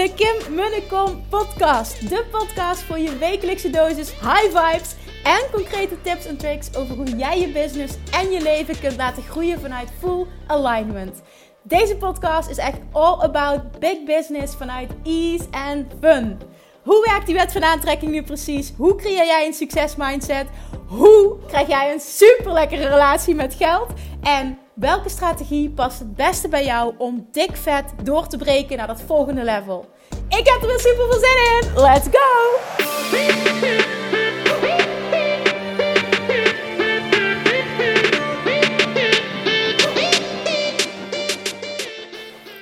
[0.00, 2.08] de Kim Munnekom podcast.
[2.08, 4.94] De podcast voor je wekelijkse dosis high vibes
[5.24, 9.22] en concrete tips en tricks over hoe jij je business en je leven kunt laten
[9.22, 11.22] groeien vanuit full alignment.
[11.62, 16.38] Deze podcast is echt all about big business vanuit ease and fun.
[16.82, 18.72] Hoe werkt die wet van aantrekking nu precies?
[18.76, 20.46] Hoe creëer jij een succesmindset?
[20.86, 23.92] Hoe krijg jij een super lekkere relatie met geld?
[24.22, 28.86] En welke strategie past het beste bij jou om dik vet door te breken naar
[28.86, 29.88] dat volgende level?
[30.30, 31.82] Ik heb er weer super veel zin in.
[31.82, 32.58] Let's go!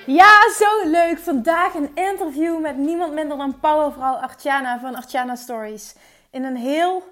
[0.07, 1.19] Ja, zo leuk.
[1.19, 5.95] Vandaag een interview met niemand minder dan powervrouw Artjana van Artjana Stories.
[6.31, 7.03] In een heel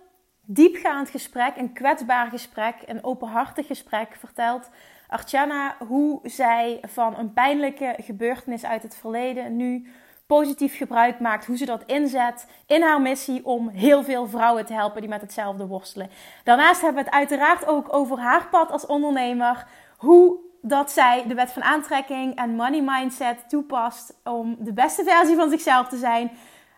[0.42, 4.70] diepgaand gesprek, een kwetsbaar gesprek, een openhartig gesprek vertelt
[5.08, 9.86] Artjana hoe zij van een pijnlijke gebeurtenis uit het verleden nu
[10.26, 14.72] positief gebruik maakt, hoe ze dat inzet in haar missie om heel veel vrouwen te
[14.72, 16.10] helpen die met hetzelfde worstelen.
[16.44, 21.34] Daarnaast hebben we het uiteraard ook over haar pad als ondernemer, hoe dat zij de
[21.34, 26.30] wet van aantrekking en money mindset toepast om de beste versie van zichzelf te zijn.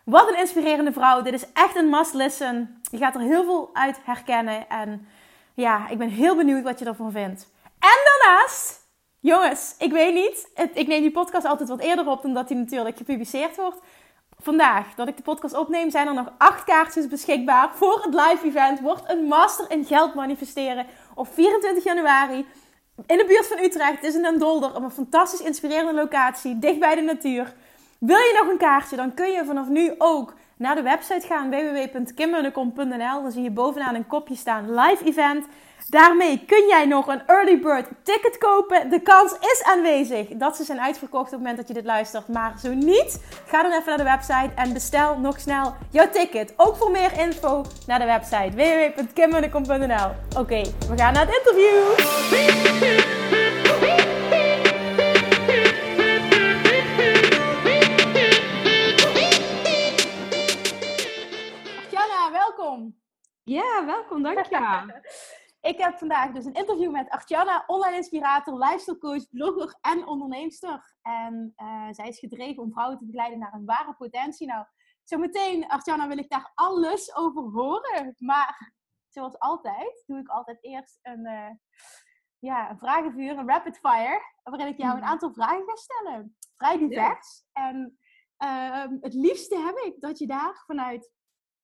[0.05, 1.22] Wat een inspirerende vrouw.
[1.22, 2.80] Dit is echt een must listen.
[2.90, 4.68] Je gaat er heel veel uit herkennen.
[4.68, 5.08] En
[5.55, 7.48] ja, ik ben heel benieuwd wat je ervan vindt.
[7.78, 8.77] En daarnaast,
[9.28, 10.48] jongens, ik weet niet.
[10.74, 13.80] ik neem die podcast altijd wat eerder op dan dat die natuurlijk gepubliceerd wordt.
[14.40, 18.46] Vandaag, dat ik de podcast opneem, zijn er nog acht kaartjes beschikbaar voor het live
[18.46, 18.80] event.
[18.80, 22.46] Wordt een master in geld manifesteren op 24 januari
[23.06, 23.94] in de buurt van Utrecht.
[23.94, 27.54] Het is in Den Dolder, op een fantastisch inspirerende locatie, dicht bij de natuur.
[27.98, 31.50] Wil je nog een kaartje, dan kun je vanaf nu ook naar de website gaan
[31.50, 33.22] www.kimmunnekom.nl.
[33.22, 35.46] Dan zie je bovenaan een kopje staan live event.
[35.91, 38.91] Daarmee kun jij nog een early bird ticket kopen.
[38.91, 42.29] De kans is aanwezig dat ze zijn uitverkocht op het moment dat je dit luistert.
[42.29, 46.55] Maar zo niet, ga dan even naar de website en bestel nog snel jouw ticket.
[46.57, 50.11] Ook voor meer info naar de website www.kimmunnekom.nl.
[50.39, 52.07] Oké, we gaan naar het interview.
[62.33, 62.96] welkom.
[63.45, 65.36] Ja, welkom, dank je.
[65.61, 70.95] Ik heb vandaag dus een interview met Artjana, online inspirator, lifestyle coach, blogger en onderneemster.
[71.02, 74.47] En uh, zij is gedreven om vrouwen te begeleiden naar een ware potentie.
[74.47, 74.64] Nou,
[75.02, 78.14] zometeen, Artjana, wil ik daar alles over horen.
[78.18, 78.73] Maar
[79.08, 81.51] zoals altijd, doe ik altijd eerst een, uh,
[82.39, 84.20] ja, een vragenvuur, een rapid fire.
[84.42, 85.08] Waarin ik jou een mhm.
[85.08, 86.36] aantal vragen ga stellen.
[86.57, 87.45] Vrij divers.
[87.52, 87.98] En
[88.45, 91.11] uh, het liefste heb ik dat je daar vanuit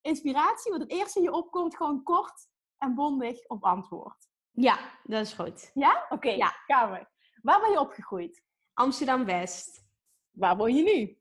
[0.01, 2.53] inspiratie, wat het eerste in je opkomt, gewoon kort
[2.85, 4.29] en bondig op antwoord.
[4.51, 5.71] Ja, dat is goed.
[5.75, 6.07] Ja?
[6.09, 6.55] Oké, ja.
[6.67, 7.07] gaan we.
[7.43, 8.43] Waar ben je opgegroeid?
[8.75, 9.85] Amsterdam-West.
[10.31, 11.19] Waar woon je nu?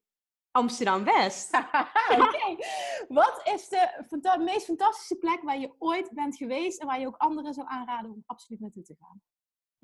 [0.51, 1.55] Amsterdam-West.
[2.19, 2.57] Oké.
[3.07, 7.17] Wat is de meest fantastische plek waar je ooit bent geweest en waar je ook
[7.17, 9.21] anderen zou aanraden om absoluut naartoe te gaan?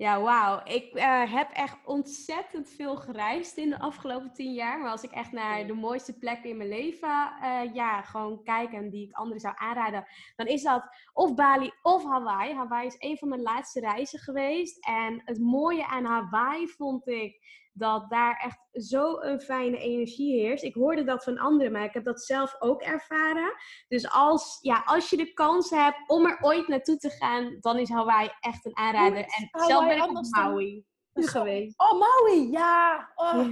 [0.00, 0.60] Ja, wauw.
[0.64, 4.78] Ik uh, heb echt ontzettend veel gereisd in de afgelopen tien jaar.
[4.78, 8.72] Maar als ik echt naar de mooiste plekken in mijn leven uh, ja, gewoon kijk
[8.72, 10.06] en die ik anderen zou aanraden,
[10.36, 12.54] dan is dat of Bali of Hawaii.
[12.54, 14.86] Hawaii is een van mijn laatste reizen geweest.
[14.86, 20.64] En het mooie aan Hawaii vond ik dat daar echt zo een fijne energie heerst.
[20.64, 23.54] Ik hoorde dat van anderen, maar ik heb dat zelf ook ervaren.
[23.88, 27.78] Dus als, ja, als je de kans hebt om er ooit naartoe te gaan, dan
[27.78, 29.18] is Hawaii echt een aanrader.
[29.18, 31.80] En zelf ben ik op Maui geweest.
[31.80, 33.10] Oh, Maui, ja.
[33.14, 33.46] Oh.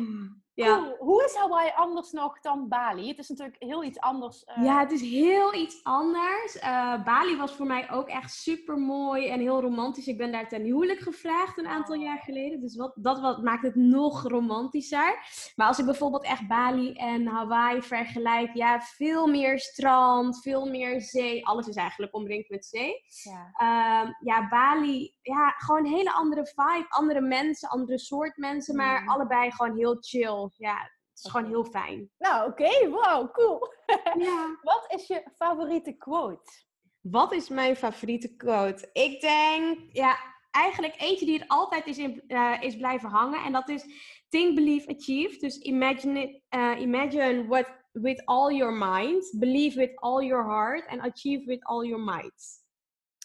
[0.64, 0.94] Ja.
[0.98, 3.08] Hoe is Hawaii anders nog dan Bali?
[3.08, 4.44] Het is natuurlijk heel iets anders.
[4.58, 4.64] Uh...
[4.64, 6.56] Ja, het is heel iets anders.
[6.56, 10.06] Uh, Bali was voor mij ook echt super mooi en heel romantisch.
[10.06, 12.02] Ik ben daar ten huwelijk gevraagd een aantal oh.
[12.02, 12.60] jaar geleden.
[12.60, 15.18] Dus wat, dat wat, maakt het nog romantischer.
[15.56, 21.00] Maar als ik bijvoorbeeld echt Bali en Hawaii vergelijk, ja, veel meer strand, veel meer
[21.00, 21.47] zee.
[21.47, 23.04] Alles is eigenlijk omringd met zee.
[23.22, 26.86] Ja, uh, ja Bali, ja, gewoon een hele andere vibe.
[26.88, 29.09] Andere mensen, andere soort mensen, maar mm.
[29.09, 32.10] allebei gewoon heel chill ja, het is gewoon heel fijn.
[32.18, 32.89] Nou, oké.
[32.89, 33.72] Wow, cool.
[34.18, 34.59] Ja.
[34.62, 36.66] Wat is je favoriete quote?
[37.00, 38.91] Wat is mijn favoriete quote?
[38.92, 40.18] Ik denk, ja,
[40.50, 43.45] eigenlijk eentje die er altijd is, in, uh, is blijven hangen.
[43.45, 43.84] En dat is
[44.28, 45.39] think, believe, achieve.
[45.39, 49.34] Dus imagine, it, uh, imagine what with all your mind.
[49.39, 50.86] Believe with all your heart.
[50.86, 52.65] And achieve with all your might.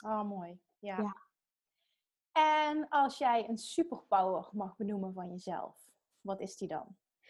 [0.05, 0.59] Oh, mooi.
[0.79, 0.97] Ja.
[0.97, 1.21] ja.
[2.31, 5.77] En als jij een superpower mag benoemen van jezelf,
[6.21, 6.97] wat is die dan?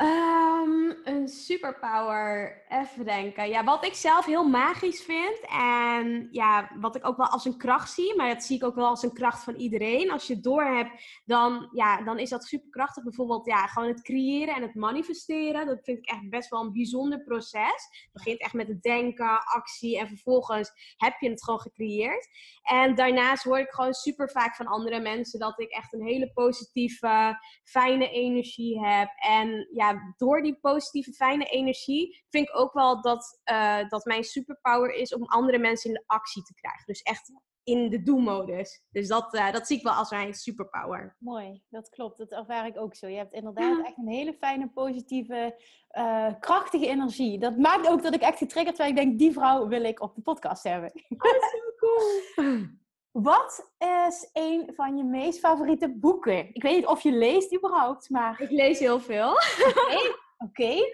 [0.00, 3.48] Um, een superpower, even denken.
[3.48, 7.58] Ja, wat ik zelf heel magisch vind en ja, wat ik ook wel als een
[7.58, 10.10] kracht zie, maar dat zie ik ook wel als een kracht van iedereen.
[10.10, 13.02] Als je het door hebt, dan, ja, dan is dat superkrachtig.
[13.02, 15.66] Bijvoorbeeld ja, gewoon het creëren en het manifesteren.
[15.66, 17.88] Dat vind ik echt best wel een bijzonder proces.
[18.02, 22.28] Het begint echt met het denken, actie en vervolgens heb je het gewoon gecreëerd.
[22.62, 26.32] En daarnaast hoor ik gewoon super vaak van andere mensen dat ik echt een hele
[26.32, 29.08] positieve, fijne energie heb.
[29.16, 34.24] En ja, door die positieve, fijne energie vind ik ook wel dat, uh, dat mijn
[34.24, 36.86] superpower is om andere mensen in de actie te krijgen.
[36.86, 37.32] Dus echt
[37.68, 38.82] in de do-modus.
[38.90, 41.16] Dus dat, uh, dat zie ik wel als mijn superpower.
[41.18, 42.18] Mooi, dat klopt.
[42.18, 43.06] Dat ervaar ik ook zo.
[43.06, 45.60] Je hebt inderdaad echt een hele fijne, positieve,
[45.98, 47.38] uh, krachtige energie.
[47.38, 48.86] Dat maakt ook dat ik echt getriggerd ben.
[48.86, 50.92] Ik denk, die vrouw wil ik op de podcast hebben.
[51.08, 52.64] Oh, zo cool.
[53.12, 56.54] Wat is een van je meest favoriete boeken?
[56.54, 58.40] Ik weet niet of je leest überhaupt, maar...
[58.40, 59.30] Ik lees heel veel.
[59.30, 60.16] Oké.
[60.40, 60.92] Okay.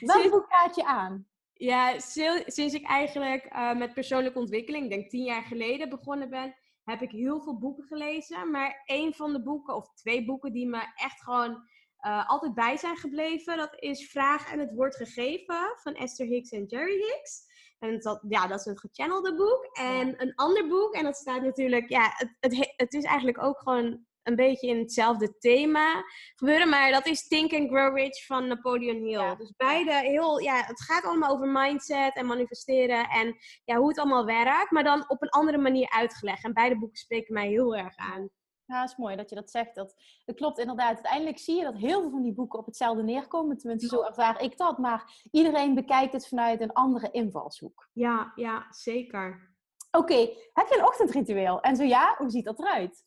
[0.00, 1.26] Welk boek gaat je aan?
[1.52, 1.98] Ja,
[2.46, 6.54] sinds ik eigenlijk uh, met persoonlijke ontwikkeling, ik denk tien jaar geleden begonnen ben,
[6.84, 8.50] heb ik heel veel boeken gelezen.
[8.50, 11.50] Maar een van de boeken, of twee boeken die me echt gewoon
[12.06, 16.50] uh, altijd bij zijn gebleven, dat is Vraag en het Woord Gegeven van Esther Hicks
[16.50, 17.48] en Jerry Hicks.
[17.80, 19.68] En dat, ja, dat is een gechannelde boek.
[19.72, 23.58] En een ander boek, en dat staat natuurlijk, ja, het, het, het is eigenlijk ook
[23.58, 26.04] gewoon een beetje in hetzelfde thema
[26.34, 26.68] gebeuren.
[26.68, 29.36] Maar dat is Think and Grow Rich van Napoleon Hill.
[29.36, 33.98] Dus beide heel, ja, het gaat allemaal over mindset en manifesteren en ja, hoe het
[33.98, 34.70] allemaal werkt.
[34.70, 36.44] Maar dan op een andere manier uitgelegd.
[36.44, 38.30] En beide boeken spreken mij heel erg aan.
[38.70, 39.74] Ja, is mooi dat je dat zegt.
[39.74, 39.94] Dat,
[40.24, 40.94] dat klopt inderdaad.
[40.94, 43.58] Uiteindelijk zie je dat heel veel van die boeken op hetzelfde neerkomen.
[43.58, 44.78] Tenminste, zo ervaar ik dat.
[44.78, 47.88] Maar iedereen bekijkt het vanuit een andere invalshoek.
[47.92, 49.54] Ja, ja zeker.
[49.90, 50.18] Oké,
[50.52, 51.60] heb je een ochtendritueel?
[51.60, 53.04] En zo ja, hoe ziet dat eruit?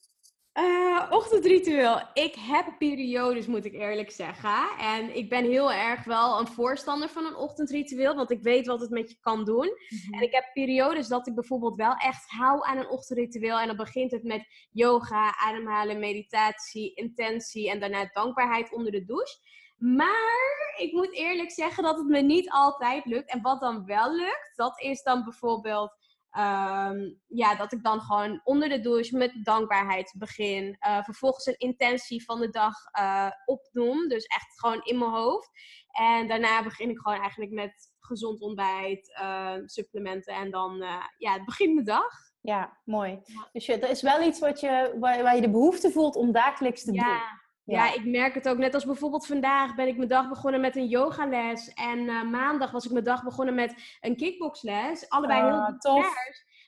[0.59, 2.01] Uh, ochtendritueel.
[2.13, 4.69] Ik heb periodes, moet ik eerlijk zeggen.
[4.79, 8.81] En ik ben heel erg wel een voorstander van een ochtendritueel, want ik weet wat
[8.81, 9.77] het met je kan doen.
[9.89, 10.13] Mhm.
[10.13, 13.59] En ik heb periodes dat ik bijvoorbeeld wel echt hou aan een ochtendritueel.
[13.59, 19.38] En dan begint het met yoga, ademhalen, meditatie, intentie en daarna dankbaarheid onder de douche.
[19.77, 23.29] Maar ik moet eerlijk zeggen dat het me niet altijd lukt.
[23.29, 26.02] En wat dan wel lukt, dat is dan bijvoorbeeld
[26.38, 30.77] Um, ja, dat ik dan gewoon onder de douche met dankbaarheid begin.
[30.88, 34.07] Uh, vervolgens een intentie van de dag uh, opnoem.
[34.07, 35.50] Dus echt gewoon in mijn hoofd.
[35.88, 40.33] En daarna begin ik gewoon eigenlijk met gezond ontbijt, uh, supplementen.
[40.33, 40.77] En dan,
[41.18, 42.12] ja, het begint mijn dag.
[42.41, 43.19] Ja, mooi.
[43.51, 46.31] Dus je, er is wel iets wat je, waar, waar je de behoefte voelt om
[46.31, 47.03] dagelijks te ja.
[47.03, 47.41] doen.
[47.65, 47.94] Ja.
[47.94, 48.57] ik merk het ook.
[48.57, 51.74] Net als bijvoorbeeld vandaag ben ik mijn dag begonnen met een yogales.
[51.74, 55.10] En uh, maandag was ik mijn dag begonnen met een kickboxles.
[55.10, 56.13] Allebei heel Ah, tof.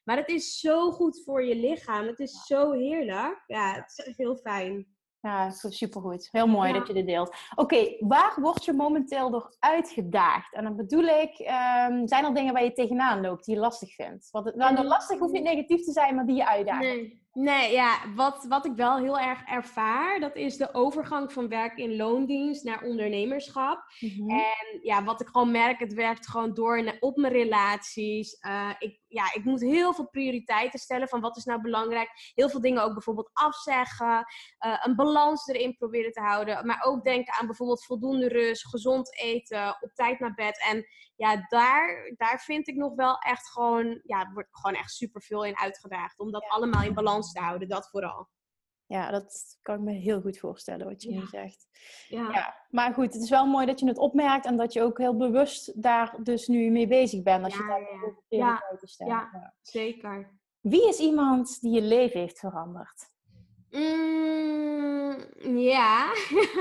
[0.03, 2.05] Maar het is zo goed voor je lichaam.
[2.07, 3.43] Het is zo heerlijk.
[3.47, 4.93] Ja, het is echt heel fijn.
[5.21, 6.27] Ja, supergoed.
[6.31, 6.77] Heel mooi Ja.
[6.77, 7.35] dat je dit deelt.
[7.55, 10.53] Oké, waar word je momenteel door uitgedaagd?
[10.53, 13.93] En dan bedoel ik, ehm, zijn er dingen waar je tegenaan loopt die je lastig
[13.95, 14.29] vindt?
[14.31, 14.83] Want het, nou, Mm.
[14.83, 16.85] lastig hoeft niet negatief te zijn, maar die je uitdagen.
[16.85, 21.47] Nee, nee ja, wat, wat ik wel heel erg ervaar, dat is de overgang van
[21.47, 23.83] werk in loondienst naar ondernemerschap.
[23.99, 24.29] Mhm.
[24.29, 28.33] En ja, wat ik gewoon merk, het werkt gewoon door op mijn relaties.
[28.39, 32.09] Eh, ik, ja, ik moet heel veel prioriteiten stellen van wat is nou belangrijk.
[32.33, 34.25] Heel veel dingen ook bijvoorbeeld afzeggen.
[34.57, 36.65] eh, een balans erin proberen te houden.
[36.65, 40.65] Maar ook denken aan bijvoorbeeld voldoende rust, gezond eten, op tijd naar bed.
[40.69, 40.85] En
[41.15, 45.45] ja, daar, daar vind ik nog wel echt gewoon, ja, wordt gewoon echt super veel
[45.45, 46.19] in uitgedaagd.
[46.19, 48.29] Om dat allemaal in balans te houden, dat vooral.
[48.87, 51.19] Ja, dat kan ik me heel goed voorstellen wat je Ja.
[51.19, 51.67] nu zegt.
[52.07, 52.31] Ja.
[52.31, 54.97] Ja, maar goed, het is wel mooi dat je het opmerkt en dat je ook
[54.97, 57.43] heel bewust daar dus nu mee bezig bent.
[57.43, 57.95] Als je Ja, daar ja, ja.
[58.03, 59.09] over prioriteiten stelt.
[59.09, 59.29] Ja.
[59.33, 59.53] Ja.
[59.61, 60.39] Zeker.
[60.61, 63.13] Wie is iemand die je leven heeft veranderd?
[63.69, 66.13] Mm, ja,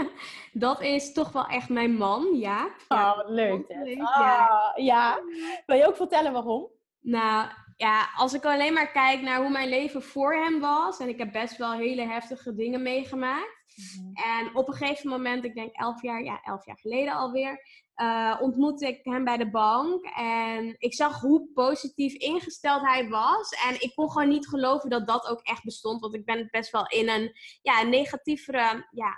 [0.52, 2.68] dat is toch wel echt mijn man, ja.
[2.88, 3.98] Oh, wat leuk dit.
[4.00, 4.72] Ah, ja.
[4.76, 5.20] ja.
[5.66, 6.70] Wil je ook vertellen waarom?
[7.00, 11.08] Nou, ja, als ik alleen maar kijk naar hoe mijn leven voor hem was, en
[11.08, 13.62] ik heb best wel hele heftige dingen meegemaakt.
[14.12, 17.60] En op een gegeven moment, ik denk elf jaar, ja, elf jaar geleden alweer,
[17.94, 20.04] eh, ontmoette ik hem bij de bank.
[20.16, 23.50] En ik zag hoe positief ingesteld hij was.
[23.68, 26.00] En ik kon gewoon niet geloven dat dat ook echt bestond.
[26.00, 29.14] Want ik ben best wel in een ja, negatievere, ja,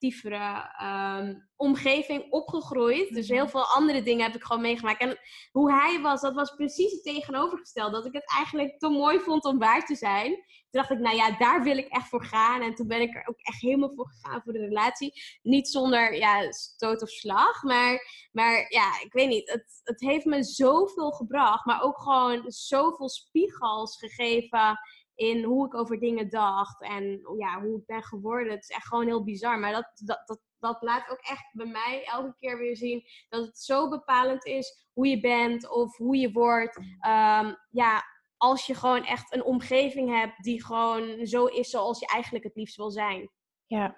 [0.00, 3.14] ehm, omgeving opgegroeid.
[3.14, 5.00] Dus heel veel andere dingen heb ik gewoon meegemaakt.
[5.00, 5.18] En
[5.52, 7.96] hoe hij was, dat was precies het tegenovergestelde.
[7.96, 10.30] Dat ik het eigenlijk te mooi vond om waar te zijn.
[10.70, 12.62] Toen dacht ik, nou ja, daar wil ik echt voor gaan.
[12.62, 15.22] En toen ben ik er ook echt helemaal voor gegaan voor de relatie.
[15.42, 17.62] Niet zonder ja, stoot of slag.
[17.62, 18.00] Maar,
[18.32, 19.50] maar ja, ik weet niet.
[19.50, 21.64] Het, het heeft me zoveel gebracht.
[21.64, 24.78] Maar ook gewoon zoveel spiegels gegeven
[25.20, 26.82] in hoe ik over dingen dacht.
[26.82, 28.52] En ja, hoe ik ben geworden.
[28.52, 29.58] Het is echt gewoon heel bizar.
[29.58, 33.46] Maar dat, dat, dat, dat laat ook echt bij mij elke keer weer zien dat
[33.46, 36.80] het zo bepalend is hoe je bent of hoe je wordt.
[37.00, 38.04] Ehm, ja,
[38.36, 42.56] als je gewoon echt een omgeving hebt die gewoon zo is zoals je eigenlijk het
[42.56, 43.30] liefst wil zijn.
[43.66, 43.96] Ja,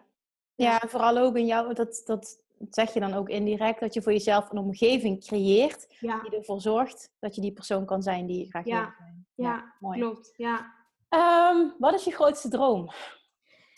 [0.55, 4.13] ja vooral ook in jou, dat, dat zeg je dan ook indirect, dat je voor
[4.13, 8.49] jezelf een omgeving creëert die ervoor zorgt dat je die persoon kan zijn die je
[8.49, 9.27] graag wil zijn.
[9.35, 10.33] Ja, ja klopt.
[10.37, 10.81] Ja.
[11.15, 12.91] Um, wat is je grootste droom?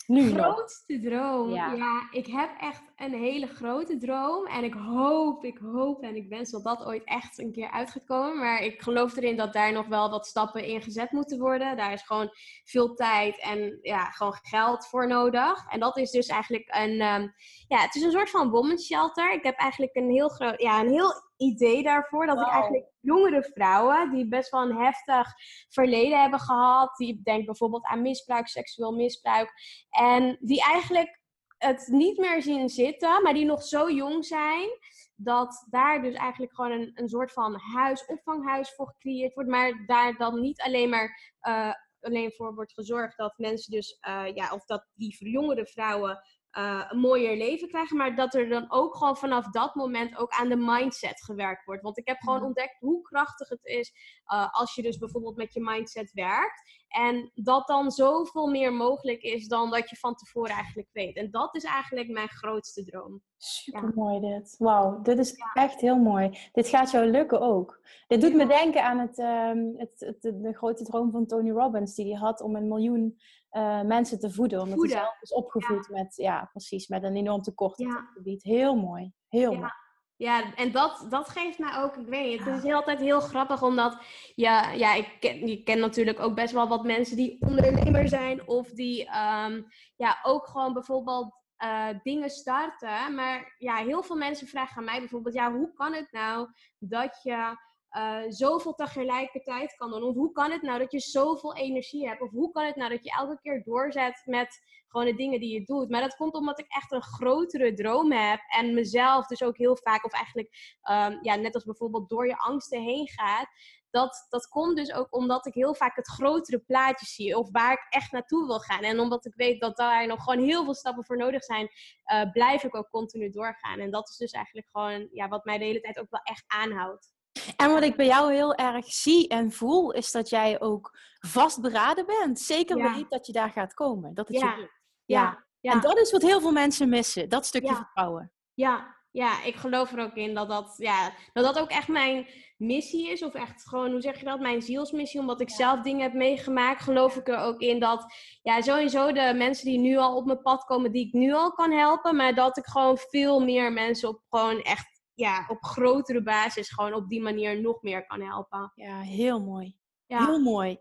[0.07, 1.49] Nu grootste droom?
[1.49, 2.07] Ja.
[2.11, 4.45] ik heb echt een hele grote droom.
[4.45, 7.91] En ik hoop, ik hoop en ik wens dat dat ooit echt een keer uit
[7.91, 8.37] gaat komen.
[8.37, 11.77] Maar ik geloof erin dat daar nog wel wat stappen in gezet moeten worden.
[11.77, 12.29] Daar is gewoon
[12.63, 15.65] veel tijd en ja, gewoon geld voor nodig.
[15.69, 17.33] En dat is dus eigenlijk een, um,
[17.67, 19.33] ja, het is een soort van women's shelter.
[19.33, 22.25] Ik heb eigenlijk een heel groot, ja, een heel idee daarvoor.
[22.25, 25.33] Dat ik eigenlijk jongere vrouwen die best wel een heftig
[25.69, 26.97] verleden hebben gehad.
[26.97, 29.51] Die denk bijvoorbeeld aan misbruik, seksueel misbruik.
[29.89, 31.23] En die eigenlijk
[31.57, 34.69] het niet meer zien zitten, maar die nog zo jong zijn.
[35.15, 39.49] Dat daar dus eigenlijk gewoon een, een soort van huis, opvanghuis voor gecreëerd wordt.
[39.49, 41.73] Maar daar dan niet alleen maar uh,
[42.05, 46.21] alleen voor wordt gezorgd dat mensen dus, uh, ja, of dat die jongere vrouwen
[46.57, 47.97] uh, een mooier leven krijgen.
[47.97, 51.81] Maar dat er dan ook gewoon vanaf dat moment ook aan de mindset gewerkt wordt.
[51.81, 52.45] Want ik heb gewoon mhm.
[52.45, 53.93] ontdekt hoe krachtig het is
[54.33, 56.83] uh, als je dus bijvoorbeeld met je mindset werkt.
[56.87, 61.15] En dat dan zoveel meer mogelijk is dan dat je van tevoren eigenlijk weet.
[61.15, 63.21] En dat is eigenlijk mijn grootste droom.
[63.37, 64.55] Super mooi dit.
[64.57, 66.37] Wauw, dit is echt heel mooi.
[66.51, 67.79] Dit gaat jou lukken ook.
[68.07, 71.95] Dit doet me denken aan het, um, het, het, de grote droom van Tony Robbins,
[71.95, 73.17] die hij had om een miljoen
[73.55, 74.61] uh, mensen te voeden.
[74.61, 74.95] Omdat voeden.
[74.95, 78.43] hij zelf is opgevoed met, ja, precies, met een enorm tekort op het gebied.
[78.43, 79.11] Heel mooi.
[79.27, 79.71] Heel mooi.
[80.17, 83.19] Ja, en dat, dat geeft mij ook, ik weet niet, het is heel, altijd heel
[83.19, 83.97] grappig omdat,
[84.35, 88.47] ja, ja ik ken, je ken natuurlijk ook best wel wat mensen die ondernemer zijn
[88.47, 93.15] of die um, ja, ook gewoon bijvoorbeeld uh, dingen starten.
[93.15, 97.19] Maar ja, heel veel mensen vragen aan mij bijvoorbeeld, ja, hoe kan het nou dat
[97.23, 97.57] je
[97.95, 100.13] uh, zoveel tegelijkertijd kan doen?
[100.13, 102.21] Hoe kan het nou dat je zoveel energie hebt?
[102.21, 105.53] Of hoe kan het nou dat je elke keer doorzet met gewoon de dingen die
[105.53, 105.89] je doet?
[105.89, 109.77] Maar dat komt omdat ik echt een grotere droom heb en mezelf dus ook heel
[109.77, 113.47] vaak, of eigenlijk um, ja, net als bijvoorbeeld door je angsten heen gaat.
[113.89, 117.37] Dat, dat komt dus ook omdat ik heel vaak het grotere plaatje zie.
[117.37, 118.83] Of waar ik echt naartoe wil gaan.
[118.83, 121.69] En omdat ik weet dat daar nog gewoon heel veel stappen voor nodig zijn,
[122.13, 123.79] uh, blijf ik ook continu doorgaan.
[123.79, 126.43] En dat is dus eigenlijk gewoon ja, wat mij de hele tijd ook wel echt
[126.47, 127.14] aanhoudt.
[127.55, 132.05] En wat ik bij jou heel erg zie en voel, is dat jij ook vastberaden
[132.05, 132.39] bent.
[132.39, 132.93] Zeker ja.
[132.93, 134.13] weet dat je daar gaat komen.
[134.13, 134.51] Dat het ja.
[134.51, 134.81] je lukt.
[135.05, 135.45] Ja.
[135.59, 135.71] ja.
[135.71, 137.29] En dat is wat heel veel mensen missen.
[137.29, 138.31] Dat stukje vertrouwen.
[138.53, 138.95] Ja.
[139.11, 142.27] ja, ik geloof er ook in dat dat, ja, dat dat ook echt mijn
[142.57, 143.23] missie is.
[143.23, 145.19] Of echt gewoon, hoe zeg je dat, mijn zielsmissie.
[145.19, 148.05] Omdat ik zelf dingen heb meegemaakt, geloof ik er ook in dat,
[148.41, 151.51] ja, sowieso de mensen die nu al op mijn pad komen, die ik nu al
[151.51, 152.15] kan helpen.
[152.15, 156.93] Maar dat ik gewoon veel meer mensen op gewoon echt ja, op grotere basis gewoon
[156.93, 158.71] op die manier nog meer kan helpen.
[158.75, 159.77] Ja, heel mooi.
[160.05, 160.25] Ja.
[160.25, 160.77] Heel mooi.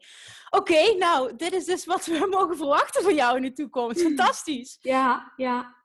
[0.51, 4.03] Oké, nou, dit is dus wat we mogen verwachten van jou in de toekomst.
[4.03, 4.79] Fantastisch.
[4.81, 5.83] Ja, ja.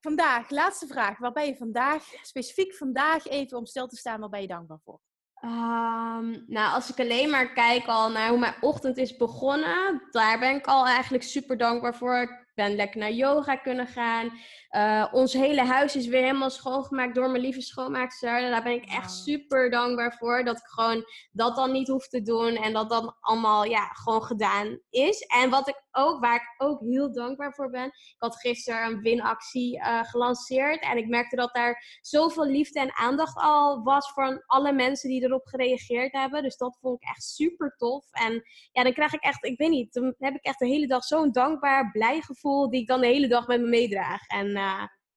[0.00, 1.18] Vandaag, laatste vraag.
[1.18, 4.80] Waar ben je vandaag, specifiek vandaag even om stil te staan, waar ben je dankbaar
[4.84, 5.00] voor?
[5.40, 10.38] Um, nou, als ik alleen maar kijk al naar hoe mijn ochtend is begonnen, daar
[10.38, 14.32] ben ik al eigenlijk super dankbaar voor ben lekker naar yoga kunnen gaan.
[14.74, 18.50] Uh, ons hele huis is weer helemaal schoongemaakt door mijn lieve schoonmaakster.
[18.50, 20.44] Daar ben ik echt super dankbaar voor.
[20.44, 22.56] Dat ik gewoon dat dan niet hoef te doen.
[22.56, 25.20] En dat dan allemaal ja, gewoon gedaan is.
[25.20, 27.86] En wat ik ook, waar ik ook heel dankbaar voor ben.
[27.86, 30.82] Ik had gisteren een winactie uh, gelanceerd.
[30.82, 35.22] En ik merkte dat daar zoveel liefde en aandacht al was voor alle mensen die
[35.22, 36.42] erop gereageerd hebben.
[36.42, 38.04] Dus dat vond ik echt super tof.
[38.10, 40.86] En ja, dan krijg ik echt, ik weet niet, dan heb ik echt de hele
[40.86, 42.70] dag zo'n dankbaar, blij gevoel.
[42.70, 44.26] Die ik dan de hele dag met me meedraag.
[44.26, 44.63] En uh,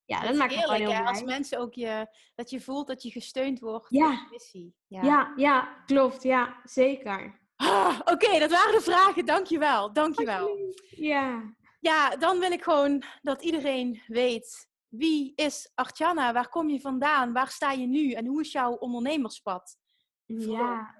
[0.05, 1.05] ja, dat, maakt me gewoon heel blij.
[1.05, 4.27] Als mensen ook je, dat je voelt dat je gesteund wordt ja.
[4.31, 4.75] missie.
[4.87, 5.01] Ja.
[5.01, 6.23] ja, ja, klopt.
[6.23, 7.39] Ja, zeker.
[7.55, 9.25] Ah, Oké, dat waren de vragen.
[9.25, 9.93] Dankjewel.
[9.93, 10.57] Dankjewel.
[10.89, 11.55] Ja.
[11.79, 14.67] Ja, dan wil ik gewoon dat iedereen weet.
[14.87, 16.33] Wie is Artjana?
[16.33, 17.33] Waar kom je vandaan?
[17.33, 18.11] Waar sta je nu?
[18.11, 19.77] En hoe is jouw ondernemerspad?
[20.25, 20.96] Ja,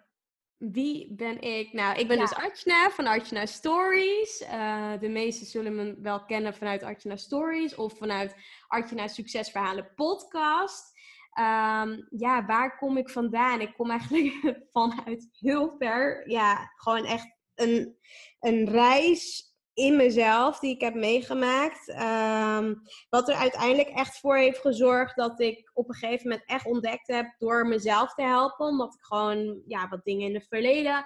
[0.57, 1.73] wie ben ik?
[1.73, 4.41] Nou, ik ben dus Artjana van Artjana Stories.
[4.41, 8.35] Uh, de meesten zullen me wel kennen vanuit Artjana Stories of vanuit
[8.67, 10.95] Artjana Succesverhalen podcast.
[11.39, 13.61] Um, ja, waar kom ik vandaan?
[13.61, 16.29] Ik kom eigenlijk vanuit heel ver.
[16.29, 17.97] Ja, gewoon echt een,
[18.39, 21.89] een reis in mezelf die ik heb meegemaakt.
[21.89, 26.65] Um, wat er uiteindelijk echt voor heeft gezorgd dat ik op een gegeven moment echt
[26.65, 28.65] ontdekt heb door mezelf te helpen.
[28.65, 31.05] Omdat ik gewoon ja, wat dingen in het verleden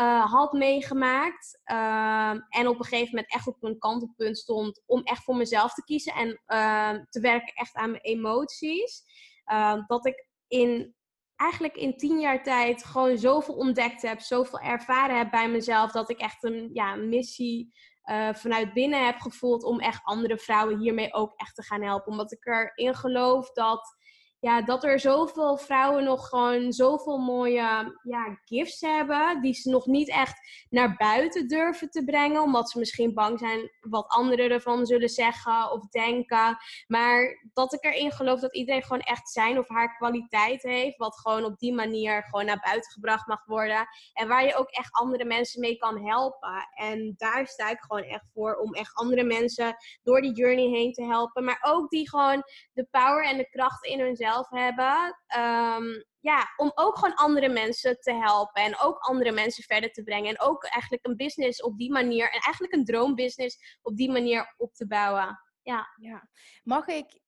[0.00, 1.60] uh, had meegemaakt.
[1.64, 5.74] Ehm, en op een gegeven moment echt op een kantelpunt stond om echt voor mezelf
[5.74, 9.04] te kiezen en ehm, te werken echt aan mijn emoties.
[9.44, 10.94] Ehm, dat ik in
[11.36, 16.10] eigenlijk in tien jaar tijd gewoon zoveel ontdekt heb, zoveel ervaren heb bij mezelf, dat
[16.10, 17.74] ik echt een ja, missie
[18.06, 22.12] uh, vanuit binnen heb gevoeld om echt andere vrouwen hiermee ook echt te gaan helpen.
[22.12, 23.96] Omdat ik erin geloof dat
[24.40, 29.40] ja, dat er zoveel vrouwen nog gewoon zoveel mooie ja, gifts hebben.
[29.40, 32.42] Die ze nog niet echt naar buiten durven te brengen.
[32.42, 36.56] Omdat ze misschien bang zijn wat anderen ervan zullen zeggen of denken.
[36.86, 40.96] Maar dat ik erin geloof dat iedereen gewoon echt zijn of haar kwaliteit heeft.
[40.96, 43.88] Wat gewoon op die manier gewoon naar buiten gebracht mag worden.
[44.12, 46.68] En waar je ook echt andere mensen mee kan helpen.
[46.74, 48.54] En daar sta ik gewoon echt voor.
[48.54, 51.44] Om echt andere mensen door die journey heen te helpen.
[51.44, 55.18] Maar ook die gewoon de power en de kracht in hunzelf hebben.
[55.26, 55.84] Ehm,
[56.20, 58.62] ja, om ook gewoon andere mensen te helpen.
[58.62, 60.30] En ook andere mensen verder te brengen.
[60.30, 62.24] En ook eigenlijk een business op die manier.
[62.24, 65.40] En eigenlijk een droombusiness op die manier op te bouwen.
[65.62, 65.86] Ja.
[66.00, 66.28] ja.
[66.62, 67.20] Mag ik.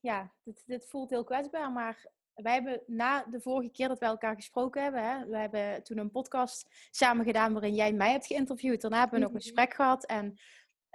[0.00, 1.72] Ja, dit, dit voelt heel kwetsbaar.
[1.72, 5.82] Maar wij hebben na de vorige keer dat we elkaar gesproken hebben, hè, we hebben
[5.82, 8.80] toen een podcast samen gedaan waarin jij mij hebt geïnterviewd.
[8.80, 9.46] Daarna hebben we nog een mhm.
[9.46, 10.38] gesprek gehad en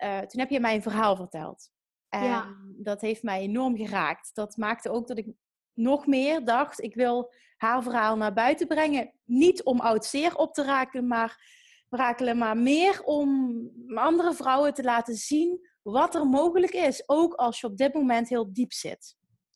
[0.04, 1.72] uh, toen heb je mij een verhaal verteld.
[2.10, 2.56] En ja.
[2.78, 4.36] dat heeft mij enorm geraakt.
[4.36, 5.28] Dat maakte ook dat ik
[5.74, 9.14] nog meer dacht, ik wil haar verhaal naar buiten brengen.
[9.26, 11.44] Niet om oud zeer op te raken, maar,
[11.90, 17.04] rakelen, maar meer om andere vrouwen te laten zien wat er mogelijk is.
[17.06, 19.16] Ook als je op dit moment heel diep zit.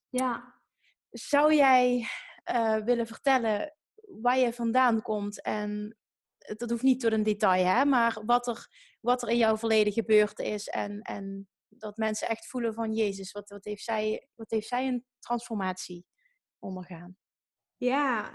[0.09, 0.53] Ja.
[1.09, 2.05] Zou jij
[2.51, 3.75] uh, willen vertellen
[4.21, 5.97] waar je vandaan komt en
[6.57, 8.67] dat hoeft niet tot een detail, hè, maar wat er,
[9.01, 13.31] wat er in jouw verleden gebeurd is en, en dat mensen echt voelen van Jezus,
[13.31, 16.05] wat, wat, heeft zij, wat heeft zij een transformatie
[16.59, 17.17] ondergaan?
[17.77, 18.31] Ja,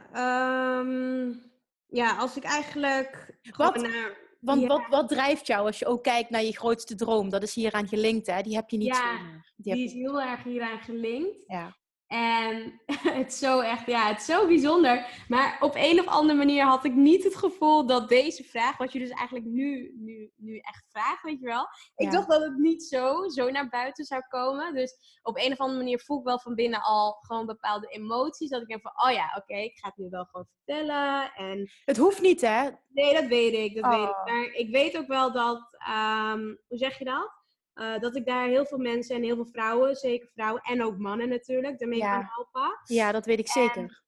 [0.78, 1.52] um,
[1.86, 3.38] ja als ik eigenlijk.
[3.56, 7.28] Wat, naar, want wat, wat drijft jou als je ook kijkt naar je grootste droom?
[7.28, 8.42] Dat is hieraan gelinkt, hè?
[8.42, 11.44] Die heb je niet ja, Die, die is heel erg hieraan gelinkt.
[11.46, 11.78] Ja.
[12.10, 12.80] En
[13.18, 15.24] het is zo echt, ja, het is zo bijzonder.
[15.28, 18.92] Maar op een of andere manier had ik niet het gevoel dat deze vraag, wat
[18.92, 21.68] je dus eigenlijk nu, nu, nu echt vraagt, weet je wel.
[21.96, 24.74] Ik dacht dat het niet zo, zo naar buiten zou komen.
[24.74, 28.50] Dus op een of andere manier voel ik wel van binnen al gewoon bepaalde emoties.
[28.50, 31.32] Dat ik denk van, oh ja, oké, ik ga het nu wel gewoon vertellen.
[31.34, 31.70] En...
[31.84, 32.68] Het hoeft niet, hè?
[32.88, 34.16] Nee, dat weet ik, dat weet ik.
[34.16, 34.24] Oh.
[34.24, 37.39] Maar ik weet ook wel dat, um, hoe zeg je dat?
[37.80, 40.98] Uh, dat ik daar heel veel mensen en heel veel vrouwen, zeker vrouwen en ook
[40.98, 42.80] mannen natuurlijk, daarmee kan helpen.
[42.84, 44.02] Ja, dat weet ik zeker.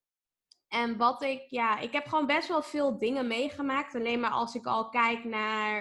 [0.69, 3.95] En wat ik, ja, ik heb gewoon best wel veel dingen meegemaakt.
[3.95, 5.79] Alleen maar als ik al kijk naar,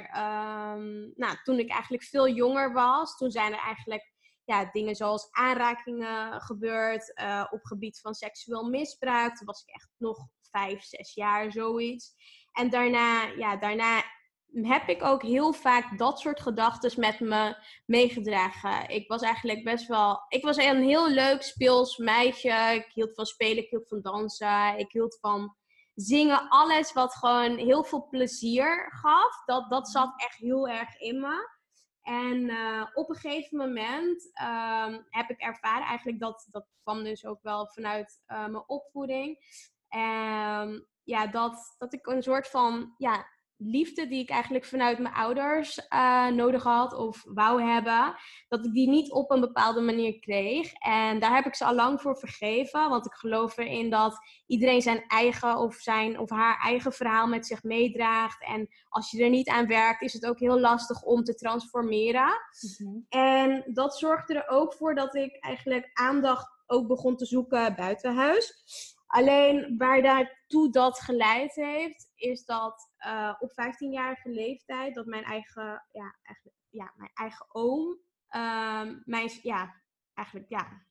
[0.75, 5.32] um, nou, toen ik eigenlijk veel jonger was, toen zijn er eigenlijk ja, dingen zoals
[5.32, 9.36] aanrakingen gebeurd uh, op gebied van seksueel misbruik.
[9.36, 12.13] Toen was ik echt nog vijf, zes jaar, zoiets.
[12.51, 14.04] En daarna, ja, daarna
[14.51, 18.89] heb ik ook heel vaak dat soort gedachten met me meegedragen.
[18.89, 20.25] Ik was eigenlijk best wel.
[20.27, 22.73] Ik was een heel leuk speels meisje.
[22.73, 25.55] Ik hield van spelen, ik hield van dansen, ik hield van
[25.93, 26.49] zingen.
[26.49, 29.45] Alles wat gewoon heel veel plezier gaf.
[29.45, 31.59] Dat, dat zat echt heel erg in me.
[32.01, 37.25] En uh, op een gegeven moment um, heb ik ervaren, eigenlijk dat, dat kwam dus
[37.25, 39.37] ook wel vanuit uh, mijn opvoeding.
[39.95, 43.25] Um, ja, dat, dat ik een soort van ja,
[43.63, 48.15] liefde die ik eigenlijk vanuit mijn ouders uh, nodig had of wou hebben,
[48.47, 50.74] dat ik die niet op een bepaalde manier kreeg.
[50.74, 54.82] En daar heb ik ze al lang voor vergeven, want ik geloof erin dat iedereen
[54.82, 58.43] zijn eigen of zijn of haar eigen verhaal met zich meedraagt.
[58.43, 62.30] En als je er niet aan werkt, is het ook heel lastig om te transformeren.
[62.78, 63.00] Mhm.
[63.10, 68.15] En dat zorgde er ook voor dat ik eigenlijk aandacht ook begon te zoeken buiten
[68.15, 68.54] huis.
[69.12, 75.86] Alleen waar daartoe dat geleid heeft, is dat uh, op 15-jarige leeftijd, dat mijn eigen,
[75.91, 78.00] ja, eigenlijk, ja, mijn eigen oom,
[78.36, 79.82] uh, mijn, ja,
[80.13, 80.86] eigenlijk, ja,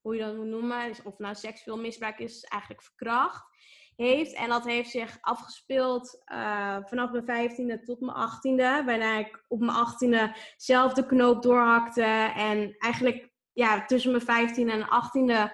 [0.00, 3.48] hoe je dat moet noemen, of nou seksueel misbruik is, eigenlijk verkracht
[3.96, 4.32] heeft.
[4.34, 8.82] En dat heeft zich afgespeeld uh, vanaf mijn vijftiende tot mijn achttiende.
[8.86, 12.02] Waarna ik op mijn achttiende zelf de knoop doorhakte.
[12.34, 15.52] En eigenlijk ja, tussen mijn vijftiende en achttiende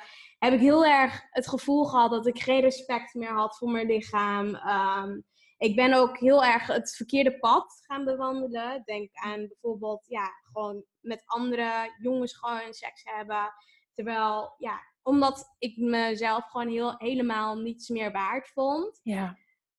[0.51, 3.87] heb ik heel erg het gevoel gehad dat ik geen respect meer had voor mijn
[3.87, 4.55] lichaam.
[4.55, 5.25] Um,
[5.57, 8.83] ik ben ook heel erg het verkeerde pad gaan bewandelen.
[8.85, 13.53] Denk aan bijvoorbeeld, ja, gewoon met andere jongens gewoon seks hebben.
[13.95, 19.01] Terwijl, ja, omdat ik mezelf gewoon heel, helemaal niets meer waard vond.
[19.03, 19.37] Ja.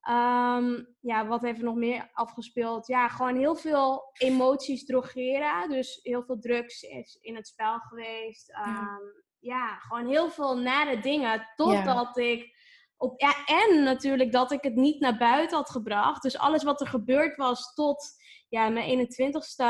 [0.10, 2.88] Um, ja, wat heeft er nog meer afgespeeld?
[2.88, 5.70] Ja, gewoon heel veel emoties drogeren.
[5.70, 8.50] Dus heel veel drugs is in het spel geweest.
[8.50, 9.00] Um, ja.
[9.48, 9.78] Ja.
[9.80, 11.48] gewoon heel veel nare dingen.
[11.56, 12.56] Totdat ik
[12.98, 16.22] op, ja, en natuurlijk dat ik het niet naar buiten had gebracht.
[16.22, 18.16] Dus alles wat er gebeurd was tot
[18.50, 19.66] ja, mijn 21ste,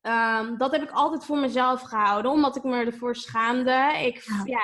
[0.00, 2.30] um, dat heb ik altijd voor mezelf gehouden.
[2.30, 3.92] Omdat ik me ervoor schaamde.
[4.04, 4.60] Ik, ja.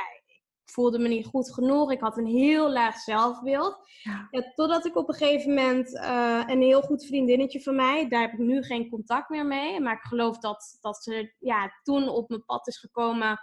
[0.65, 1.93] ik voelde me niet goed genoeg.
[1.93, 3.79] Ik had een heel laag zelfbeeld.
[4.03, 4.29] Ja.
[4.55, 8.33] totdat ik op een gegeven moment uh, een heel goed vriendinnetje van mij, daar heb
[8.33, 9.81] ik nu geen contact meer mee.
[9.81, 13.41] Maar ik geloof dat, dat ze ja, toen op mijn pad is gekomen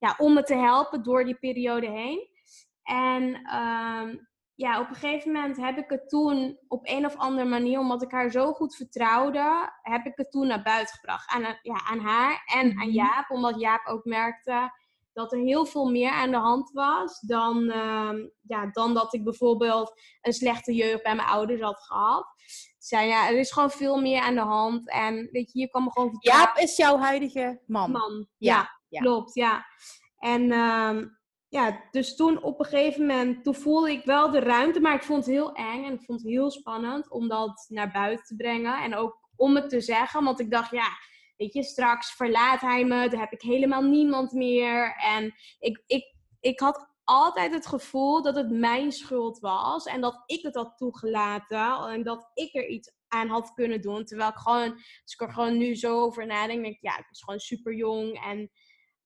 [0.00, 2.28] ja, om me te helpen door die periode heen.
[2.82, 4.16] En ehm,
[4.54, 8.02] ja, op een gegeven moment heb ik het toen op een of andere manier, omdat
[8.02, 11.30] ik haar zo goed vertrouwde, heb ik het toen naar buiten gebracht.
[11.30, 12.90] Aan, ja, aan haar en aan mhm.
[12.90, 14.78] Jaap, omdat Jaap ook merkte
[15.12, 19.24] dat er heel veel meer aan de hand was dan, uh, ja, dan dat ik
[19.24, 22.26] bijvoorbeeld een slechte jeugd bij mijn ouders had gehad.
[22.78, 24.90] Zei ja, er is gewoon veel meer aan de hand.
[24.90, 26.46] En weet je, je kan me gewoon vertrouwen.
[26.46, 27.90] Jaap is jouw huidige man.
[27.90, 28.79] Man, ja, ja.
[28.90, 29.66] Klopt, ja.
[30.18, 31.06] En uh,
[31.48, 35.02] ja, dus toen op een gegeven moment, toen voelde ik wel de ruimte, maar ik
[35.02, 38.36] vond het heel eng en ik vond het heel spannend om dat naar buiten te
[38.36, 38.82] brengen.
[38.82, 40.88] En ook om het te zeggen, want ik dacht, ja,
[41.36, 44.96] weet je, straks verlaat hij me, dan heb ik helemaal niemand meer.
[44.96, 50.22] En ik, ik, ik had altijd het gevoel dat het mijn schuld was en dat
[50.26, 54.04] ik het had toegelaten en dat ik er iets aan had kunnen doen.
[54.04, 57.06] Terwijl ik gewoon, als ik er gewoon nu zo over nadenk, denk ik, ja, ik
[57.08, 58.50] was gewoon super jong en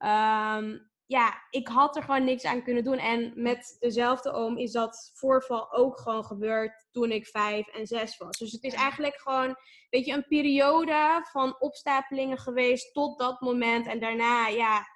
[0.04, 2.98] um, ja, ik had er gewoon niks aan kunnen doen.
[2.98, 8.16] En met dezelfde oom is dat voorval ook gewoon gebeurd toen ik vijf en zes
[8.16, 8.38] was.
[8.38, 9.56] Dus het is eigenlijk gewoon,
[9.90, 13.86] weet je, een periode van opstapelingen geweest tot dat moment.
[13.86, 14.86] En daarna, ja,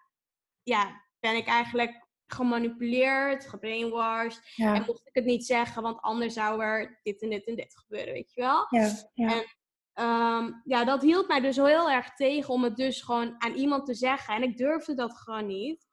[0.62, 4.53] ja ben ik eigenlijk gemanipuleerd, gebrainwashed.
[4.57, 7.79] En mocht ik het niet zeggen, want anders zou er dit en dit en dit
[7.79, 8.66] gebeuren, weet je wel.
[8.71, 9.35] Ja, ja.
[9.35, 9.58] En
[9.98, 13.87] ehm, ja, dat hield mij dus heel erg tegen om het dus gewoon aan iemand
[13.87, 14.34] te zeggen.
[14.34, 15.87] En ik durfde dat gewoon niet.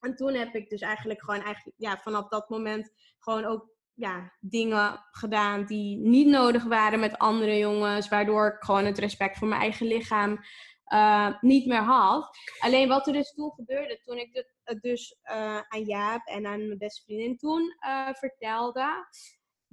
[0.00, 4.32] En toen heb ik dus eigenlijk gewoon eigenlijk, ja, vanaf dat moment gewoon ook ja,
[4.40, 8.08] dingen gedaan die niet nodig waren met andere jongens.
[8.08, 10.38] Waardoor ik gewoon het respect voor mijn eigen lichaam
[10.92, 12.36] uh, niet meer had.
[12.58, 16.66] Alleen wat er dus toen gebeurde, toen ik het dus uh, aan Jaap en aan
[16.66, 19.06] mijn beste vriendin toen uh, vertelde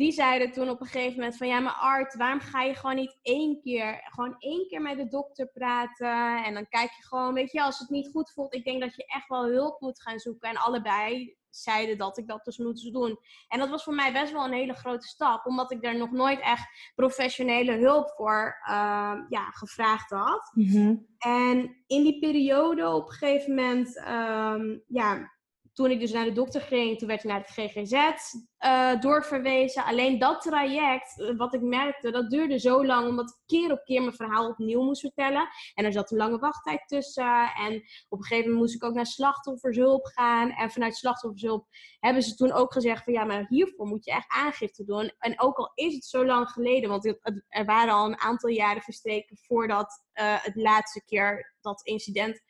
[0.02, 2.96] die zeiden toen op een gegeven moment van ja, maar Art, waarom ga je gewoon
[2.96, 7.34] niet één keer, gewoon één keer met de dokter praten en dan kijk je gewoon,
[7.34, 10.02] weet je, als het niet goed voelt, ik denk dat je echt wel hulp moet
[10.02, 10.50] gaan zoeken.
[10.50, 13.20] En allebei zeiden dat ik dat dus moet doen.
[13.48, 16.12] En dat was voor mij best wel een hele grote stap, omdat ik daar nog
[16.12, 20.52] nooit echt professionele hulp voor uh, ja, gevraagd had.
[20.54, 20.96] Mhm.
[21.18, 25.32] En in die periode op een gegeven moment, um, ja,
[25.74, 28.22] toen ik dus naar de dokter ging, toen werd ik naar het GGZ uh,
[28.58, 29.86] eh, doorverwezen.
[29.86, 33.84] Alleen dat traject, eh, wat ik merkte, dat duurde zo lang, omdat ik keer op
[33.84, 35.48] keer mijn verhaal opnieuw moest vertellen.
[35.74, 37.52] En er zat een lange wachttijd tussen.
[37.54, 37.76] En
[38.10, 40.52] op een gegeven moment moest ik ook naar slachtoffershulp gaan.
[40.52, 41.68] En vanuit slachtoffershulp
[42.00, 45.12] hebben ze toen ook gezegd van ja, maar hiervoor moet je echt aangifte doen.
[45.20, 47.06] En ook al is het zo lang geleden, want
[47.48, 52.42] er waren al een aantal jaren verstreken voordat uh, het laatste keer dat incident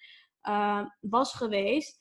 [1.00, 1.98] was geweest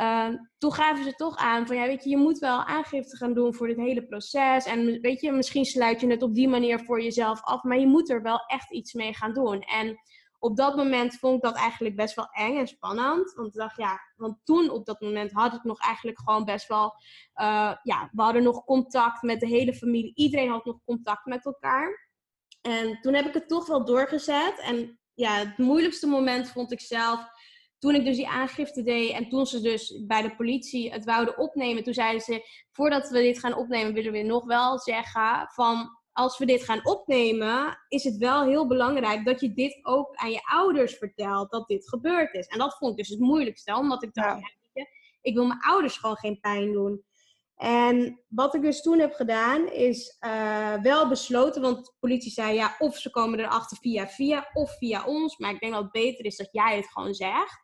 [0.00, 0.28] uh,
[0.58, 3.54] toen gaven ze toch aan van ja, weet je, je moet wel aangifte gaan doen
[3.54, 4.64] voor dit hele proces.
[4.64, 7.86] En weet je, misschien sluit je het op die manier voor jezelf af, maar je
[7.86, 9.60] moet er wel echt iets mee gaan doen.
[9.60, 9.98] En
[10.38, 13.32] op dat moment vond ik dat eigenlijk best wel eng en spannend.
[13.32, 16.68] Want ik dacht, ja, want toen op dat moment had ik nog eigenlijk gewoon best
[16.68, 16.84] wel,
[17.40, 20.12] uh, ja, we hadden nog contact met de hele familie.
[20.14, 22.08] Iedereen had nog contact met elkaar.
[22.60, 24.58] En toen heb ik het toch wel doorgezet.
[24.58, 27.26] En ja, het moeilijkste moment vond ik zelf
[27.84, 31.38] toen ik dus die aangifte deed en toen ze dus bij de politie het wouden
[31.38, 35.88] opnemen, toen zeiden ze, voordat we dit gaan opnemen, willen we nog wel zeggen van,
[36.12, 40.30] als we dit gaan opnemen, is het wel heel belangrijk dat je dit ook aan
[40.30, 42.46] je ouders vertelt, dat dit gebeurd is.
[42.46, 44.40] En dat vond ik dus het moeilijkste, omdat ik dacht,
[44.72, 44.86] ja.
[45.22, 47.04] ik wil mijn ouders gewoon geen pijn doen.
[47.56, 52.54] En wat ik dus toen heb gedaan, is uh, wel besloten, want de politie zei
[52.54, 55.38] ja, of ze komen erachter via via of via ons.
[55.38, 57.63] Maar ik denk dat het beter is dat jij het gewoon zegt.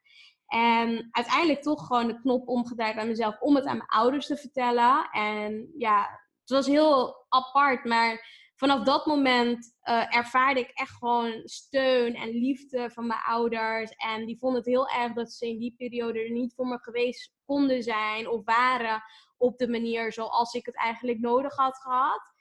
[0.51, 4.37] En uiteindelijk toch gewoon de knop omgedraaid bij mezelf om het aan mijn ouders te
[4.37, 5.09] vertellen.
[5.11, 6.01] En ja,
[6.41, 12.29] het was heel apart, maar vanaf dat moment uh, ervaarde ik echt gewoon steun en
[12.29, 13.91] liefde van mijn ouders.
[13.91, 16.79] En die vonden het heel erg dat ze in die periode er niet voor me
[16.79, 19.03] geweest konden zijn of waren
[19.37, 22.33] op de manier zoals ik het eigenlijk nodig had gehad.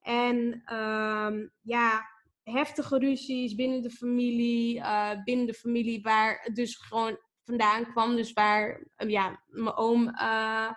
[0.00, 2.08] En um, ja,
[2.42, 8.16] heftige ruzies binnen de familie, uh, binnen de familie waar dus gewoon vandaan kwam.
[8.16, 10.70] Dus waar ehm, ja, mijn oom, uh,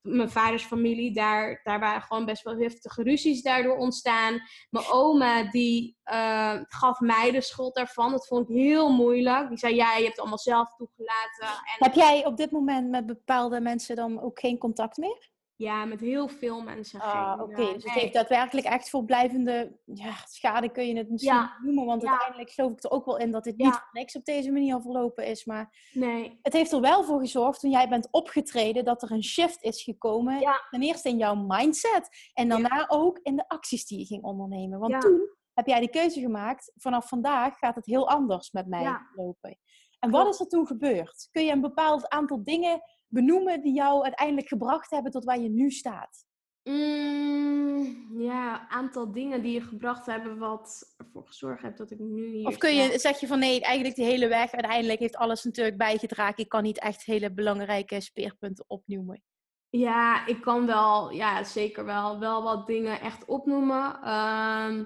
[0.00, 4.40] mijn vaders familie, daar, daar waren gewoon best wel heftige ruzies daardoor ontstaan.
[4.70, 8.10] Mijn oma, die uh, gaf mij de schuld daarvan.
[8.10, 9.48] Dat vond ik heel moeilijk.
[9.48, 11.46] Die zei, ja, je hebt het allemaal zelf toegelaten.
[11.46, 11.84] En...
[11.84, 15.31] Heb jij op dit moment met bepaalde mensen dan ook geen contact meer?
[15.62, 17.72] Ja, met heel veel mensen Ah, oké.
[17.72, 21.56] Dus het heeft daadwerkelijk echt voor blijvende ja, schade, kun je het misschien Ja.
[21.62, 21.84] noemen.
[21.84, 24.52] Want uiteindelijk geloof ik er ook wel in dat dit niet voor niks op deze
[24.52, 25.44] manier verlopen is.
[25.44, 26.38] Maar Nee.
[26.42, 29.82] het heeft er wel voor gezorgd, toen jij bent opgetreden, dat er een shift is
[29.82, 30.60] gekomen.
[30.70, 32.08] Ten eerste in jouw mindset.
[32.34, 34.78] En daarna ook in de acties die je ging ondernemen.
[34.78, 38.96] Want toen heb jij de keuze gemaakt, vanaf vandaag gaat het heel anders met mij
[39.14, 39.58] lopen.
[39.98, 41.28] En wat is er toen gebeurd?
[41.30, 45.48] Kun je een bepaald aantal dingen benoemen die jou uiteindelijk gebracht hebben tot waar je
[45.48, 46.24] nu staat?
[46.62, 52.26] Mm, ja, aantal dingen die je gebracht hebben wat ervoor gezorgd heeft dat ik nu
[52.26, 55.44] hier Of kun je, zeg je van nee, eigenlijk de hele weg, uiteindelijk heeft alles
[55.44, 56.38] natuurlijk bijgedragen.
[56.38, 59.22] Ik kan niet echt hele belangrijke speerpunten opnoemen.
[59.68, 64.02] Ja, ik kan wel, ja, zeker wel, wel wat dingen echt opnoemen.
[64.02, 64.84] Ehm,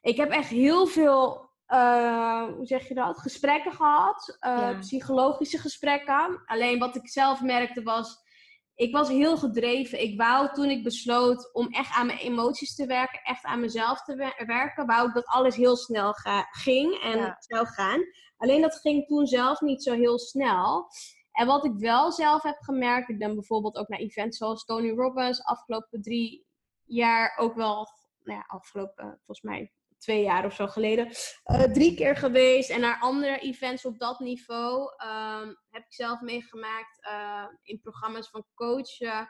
[0.00, 4.36] ik heb echt heel veel, eh, hoe zeg je dat, gesprekken gehad.
[4.40, 4.78] eh, Ja.
[4.78, 6.42] Psychologische gesprekken.
[6.44, 8.24] Alleen wat ik zelf merkte was,
[8.74, 10.02] ik was heel gedreven.
[10.02, 14.02] Ik wou toen ik besloot om echt aan mijn emoties te werken, echt aan mezelf
[14.02, 17.36] te wer- werken, wou ik dat alles heel snel ga- ging en Ja.
[17.38, 18.00] zou gaan.
[18.36, 20.86] Alleen dat ging toen zelf niet zo heel snel.
[21.32, 24.90] En wat ik wel zelf heb gemerkt, ik ben bijvoorbeeld ook naar events zoals Tony
[24.90, 26.46] Robbins, afgelopen drie
[26.84, 27.86] jaar ook wel,
[28.22, 31.08] nou ja, afgelopen volgens mij twee jaar of zo geleden,
[31.42, 32.70] eh, drie keer geweest.
[32.70, 38.28] En naar andere events op dat niveau ehm, heb ik zelf meegemaakt eh, in programma's
[38.28, 39.28] van coachen.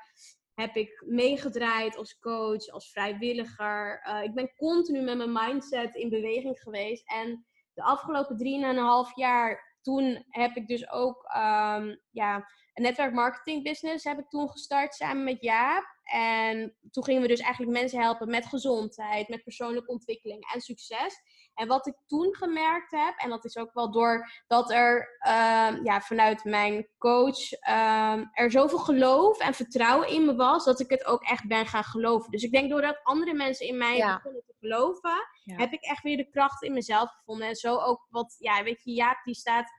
[0.55, 4.01] Heb ik meegedraaid als coach, als vrijwilliger.
[4.03, 7.11] Eh, ik ben continu met mijn mindset in beweging geweest.
[7.11, 12.35] En de afgelopen drieënhalf jaar, toen heb ik dus ook ehm, ja,
[12.75, 15.96] een netwerk marketing business heb ik toen gestart samen met Jaap.
[16.13, 21.15] En toen gingen we dus eigenlijk mensen helpen met gezondheid, met persoonlijke ontwikkeling en succes.
[21.55, 25.85] En wat ik toen gemerkt heb, en dat is ook wel door dat er ehm,
[25.85, 30.91] ja, vanuit mijn coach ehm, er zoveel geloof en vertrouwen in me was, dat ik
[30.91, 32.31] het ook echt ben gaan geloven.
[32.31, 34.15] Dus ik denk doordat andere mensen in mij Ja.
[34.15, 35.57] begonnen te geloven, Ja.
[35.57, 37.49] heb ik echt weer de kracht in mezelf gevonden.
[37.49, 39.76] En zo ook wat, ja, weet je, Jaap die staat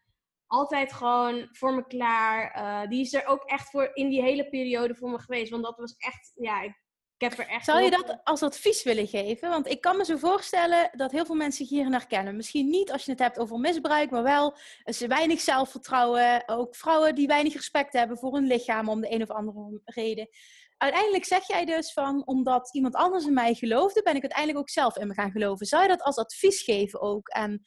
[0.47, 2.51] altijd gewoon voor me klaar.
[2.51, 5.51] Eh, die is er ook echt voor in die hele periode voor me geweest.
[5.51, 6.85] Want dat was echt, ja, ik,
[7.17, 7.65] ik heb er echt...
[7.65, 9.49] Zou je dat als advies willen geven?
[9.49, 12.35] Want ik kan me zo voorstellen dat heel veel mensen zich hierin herkennen.
[12.35, 16.43] Misschien niet als je het hebt over misbruik, maar wel ze weinig zelfvertrouwen.
[16.45, 20.29] Ook vrouwen die weinig respect hebben voor hun lichaam om de een of andere reden.
[20.77, 24.69] Uiteindelijk zeg jij dus van, omdat iemand anders in mij geloofde, ben ik uiteindelijk ook
[24.69, 25.65] zelf in me gaan geloven.
[25.65, 27.59] Zou je dat als advies geven ook aan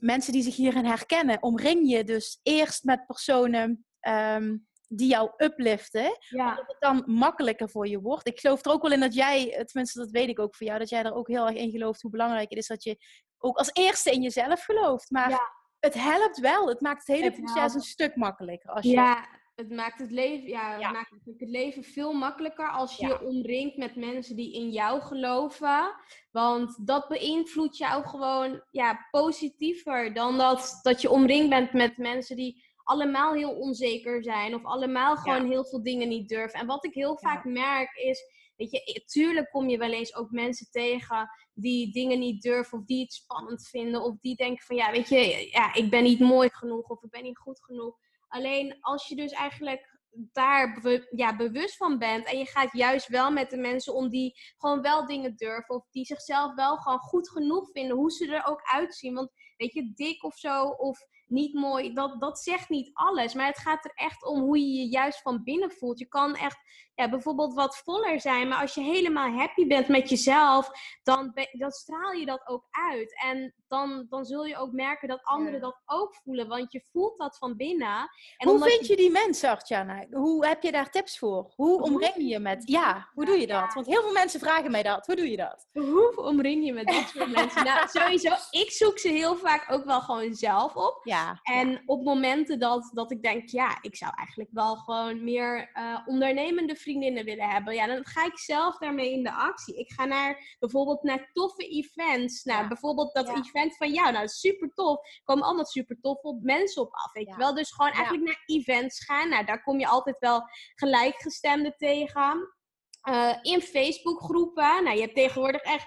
[0.00, 1.42] mensen die zich hierin herkennen?
[1.42, 4.56] Omring je dus eerst met personen ehm,
[4.88, 8.26] die jou upliften Ja, dat het dan makkelijker voor je wordt.
[8.28, 10.78] Ik geloof er ook wel in dat jij, tenminste dat weet ik ook voor jou,
[10.78, 12.96] dat jij er ook heel erg in gelooft hoe belangrijk het is dat je
[13.38, 15.10] ook als eerste in jezelf gelooft.
[15.10, 15.50] Maar Ja.
[15.80, 16.68] het helpt wel.
[16.68, 17.74] Het maakt het hele Het proces helpt.
[17.74, 18.70] een stuk makkelijker.
[18.70, 19.26] Als je, ja
[19.60, 23.08] het maakt het leven, ja, het maakt het leven veel makkelijker als je Ja.
[23.08, 25.94] je omringt met mensen die in jou geloven.
[26.30, 32.36] Want dat beïnvloedt jou gewoon ja, positiever dan dat, dat je omringd bent met mensen
[32.36, 36.60] die allemaal heel onzeker zijn of allemaal gewoon heel veel dingen niet durven.
[36.60, 38.22] En wat ik heel vaak merk is,
[38.56, 42.84] weet je, tuurlijk kom je wel eens ook mensen tegen die dingen niet durven of
[42.84, 46.20] die het spannend vinden of die denken van ja, weet je, ja, ik ben niet
[46.20, 47.98] mooi genoeg of ik ben niet goed genoeg.
[48.30, 53.30] Alleen als je dus eigenlijk daar ja, bewust van bent en je gaat juist wel
[53.30, 57.30] met de mensen om die gewoon wel dingen durven of die zichzelf wel gewoon goed
[57.30, 59.14] genoeg vinden, hoe ze er ook uitzien.
[59.14, 60.98] Want weet je, dik of zo of
[61.30, 63.34] niet mooi, dat, dat zegt niet alles.
[63.34, 65.98] Maar het gaat er echt om hoe je je juist van binnen voelt.
[65.98, 66.58] Je kan echt
[67.00, 70.70] ja, bijvoorbeeld wat voller zijn, maar als je helemaal happy bent met jezelf,
[71.02, 73.20] dan, dan straal je dat ook uit.
[73.22, 75.60] En dan, dan zul je ook merken dat anderen Ja.
[75.60, 78.08] dat ook voelen, want je voelt dat van binnen.
[78.36, 80.06] En hoe vind je die mensen, Artjana?
[80.10, 81.52] Hoe heb je daar tips voor?
[81.56, 82.62] Hoe omring je je met...
[82.66, 83.74] Ja, hoe doe je dat?
[83.74, 85.06] Want heel veel mensen vragen mij dat.
[85.06, 85.68] Hoe doe je dat?
[85.72, 87.64] Hoe omring je met dit soort mensen?
[87.64, 91.00] Nou, sowieso, ik zoek ze heel vaak ook wel gewoon zelf op.
[91.04, 91.19] Ja.
[91.42, 96.00] En op momenten dat, dat ik denk, ja, ik zou eigenlijk wel gewoon meer eh,
[96.06, 97.74] ondernemende vriendinnen willen hebben.
[97.74, 99.78] Ja, dan ga ik zelf daarmee in de actie.
[99.78, 102.44] Ik ga naar bijvoorbeeld naar toffe events.
[102.44, 102.68] Nou, Ja.
[102.68, 104.12] bijvoorbeeld dat event van jou.
[104.12, 104.96] Nou, super tof.
[104.96, 107.12] Er komen allemaal super toffe mensen op af.
[107.12, 107.54] Weet je wel?
[107.54, 109.28] Dus gewoon eigenlijk naar events gaan.
[109.28, 110.42] Nou, daar kom je altijd wel
[110.74, 112.54] gelijkgestemden tegen.
[113.00, 114.84] Eh, in Facebookgroepen.
[114.84, 115.86] Nou, je hebt tegenwoordig echt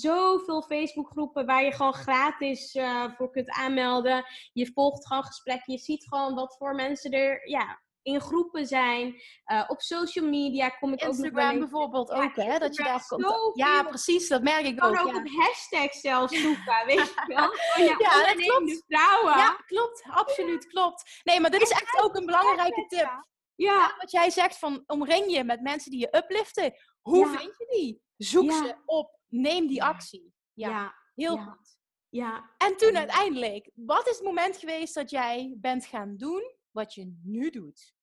[0.00, 4.24] zoveel Facebookgroepen waar je gewoon gratis eh, voor kunt aanmelden.
[4.52, 5.72] Je volgt gewoon gesprekken.
[5.72, 9.22] Je ziet gewoon wat voor mensen er ja, in groepen zijn.
[9.44, 12.58] Eh, op social media kom ik ook nog wel Instagram eens- bijvoorbeeld Ja, ook, hè?
[12.58, 13.50] Dat je daar komt.
[13.54, 14.28] Ja, precies.
[14.28, 15.06] Dat merk ik Je kan ook.
[15.06, 15.18] ook ja.
[15.20, 17.48] op hashtags zelfs zoeken, weet je wel?
[17.52, 18.84] Gewoon, ja, Ja, dat klopt.
[18.86, 19.36] vrouwen.
[19.36, 20.02] Ja, klopt.
[20.10, 21.20] Absoluut, klopt.
[21.24, 23.22] Nee, maar dit is echt ook een belangrijke tip.
[23.54, 23.94] Ja.
[23.98, 26.72] Wat jij zegt van omring je met mensen die je upliften.
[27.00, 28.02] Hoe vind je die?
[28.16, 29.18] Zoek ze op.
[29.34, 30.34] Neem die actie.
[30.52, 31.78] Ja, heel goed.
[32.08, 32.50] Ja.
[32.58, 37.18] En toen uiteindelijk, wat is het moment geweest dat jij bent gaan doen wat je
[37.22, 37.94] nu doet?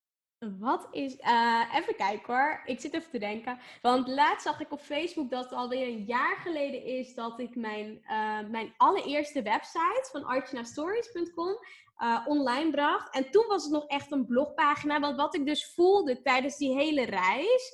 [0.59, 1.15] Wat is.
[1.19, 2.61] Uh, even kijken hoor.
[2.65, 3.59] Ik zit even te denken.
[3.81, 7.55] Want laatst zag ik op Facebook dat het alweer een jaar geleden is dat ik
[7.55, 11.57] mijn, uh, mijn allereerste website van archnastories.com uh,
[11.97, 13.15] eh, online bracht.
[13.15, 14.99] En toen was het nog echt een blogpagina.
[14.99, 17.73] Want wat ik dus voelde tijdens die hele reis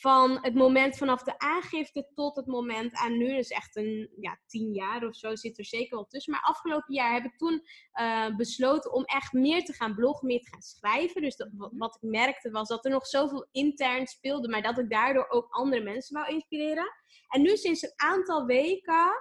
[0.00, 4.38] van het moment vanaf de aangifte tot het moment aan nu, dus echt een ja,
[4.46, 6.32] tien jaar of zo zit er zeker wel tussen.
[6.32, 7.62] Maar afgelopen jaar heb ik toen
[8.00, 11.22] uh, besloten om echt meer te gaan bloggen, meer te gaan schrijven.
[11.22, 14.90] Dus dat, wat ik merkte was dat er nog zoveel intern speelde, maar dat ik
[14.90, 16.94] daardoor ook andere mensen wou inspireren.
[17.28, 19.12] En nu sinds een aantal weken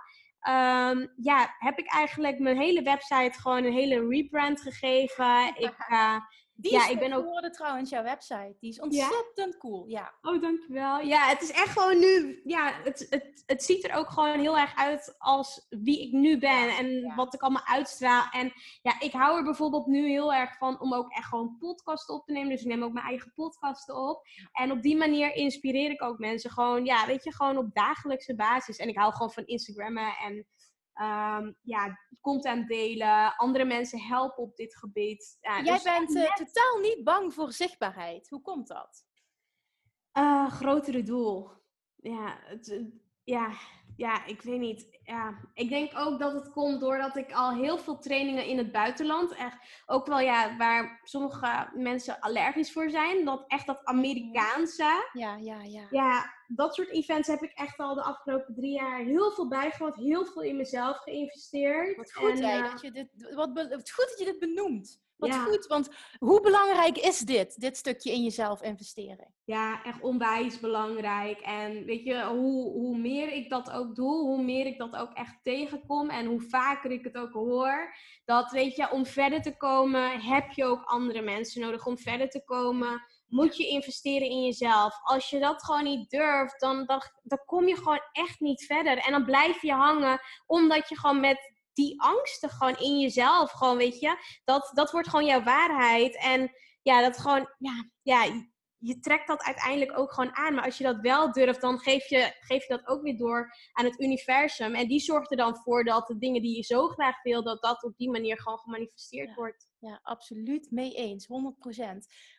[0.47, 5.55] um, ja, heb ik eigenlijk mijn hele website gewoon een hele rebrand gegeven.
[5.55, 6.15] Ik, uh,
[6.59, 8.55] die ja, is ik ben ook geworden trouwens, jouw website.
[8.59, 10.13] Die is ontzettend cool, ja.
[10.21, 10.99] Oh, dankjewel.
[10.99, 12.41] Ja, het is echt gewoon nu...
[12.43, 16.37] Ja, het, het, het ziet er ook gewoon heel erg uit als wie ik nu
[16.37, 16.69] ben.
[16.77, 18.29] En wat ik allemaal uitstraal.
[18.31, 22.09] En ja, ik hou er bijvoorbeeld nu heel erg van om ook echt gewoon podcasts
[22.09, 22.49] op te nemen.
[22.49, 24.27] Dus ik neem ook mijn eigen podcasten op.
[24.51, 26.51] En op die manier inspireer ik ook mensen.
[26.51, 28.77] Gewoon, ja, weet je, gewoon op dagelijkse basis.
[28.77, 30.47] En ik hou gewoon van Instagrammen en
[31.01, 35.37] um, ja, content delen, andere mensen helpen op dit gebied.
[35.41, 38.29] Ja, Jij dus bent uh, totaal niet bang voor zichtbaarheid.
[38.29, 39.05] Hoe komt dat?
[40.13, 41.49] Uh, grotere doel.
[41.95, 42.83] Ja, het,
[43.23, 43.51] ja,
[43.95, 44.96] ja, ik weet niet.
[45.07, 48.71] Ja, ik denk ook dat het komt doordat ik al heel veel trainingen in het
[48.71, 55.09] buitenland, echt ook wel ja, waar sommige mensen allergisch voor zijn, dat echt dat Amerikaanse.
[55.13, 55.87] Ja, ja, ja.
[55.89, 59.95] Ja, dat soort events heb ik echt al de afgelopen drie jaar heel veel bijgewoond,
[59.95, 61.97] heel veel in mezelf geïnvesteerd.
[61.97, 65.05] Wat goed, en, hè, uh, dat je dit, wat, wat goed dat je dit benoemt.
[65.17, 69.33] Wat goed, want hoe belangrijk is dit, dit stukje in jezelf investeren?
[69.43, 71.39] Ja, echt onwijs belangrijk.
[71.39, 75.13] En weet je, hoe, hoe meer ik dat ook doe, hoe meer ik dat ook
[75.13, 79.57] echt tegenkom en hoe vaker ik het ook hoor, dat weet je, om verder te
[79.57, 81.85] komen heb je ook andere mensen nodig.
[81.85, 84.99] Om verder te komen moet je investeren in jezelf.
[85.03, 88.97] Als je dat gewoon niet durft, dan, dan, dan kom je gewoon echt niet verder.
[88.97, 93.77] En dan blijf je hangen, omdat je gewoon met die angsten gewoon in jezelf, gewoon
[93.77, 96.17] weet je, dat, dat wordt gewoon jouw waarheid.
[96.17, 98.45] En ja, dat gewoon, ja, ja,
[98.77, 100.53] je trekt dat uiteindelijk ook gewoon aan.
[100.53, 103.53] Maar als je dat wel durft, dan geef je, geef je dat ook weer door
[103.71, 104.75] aan het universum.
[104.75, 107.61] En die zorgt er dan voor dat de dingen die je zo graag wil, dat
[107.61, 109.66] dat op die manier gewoon gemanifesteerd wordt.
[109.79, 111.29] Ja, absoluut mee eens, 100%.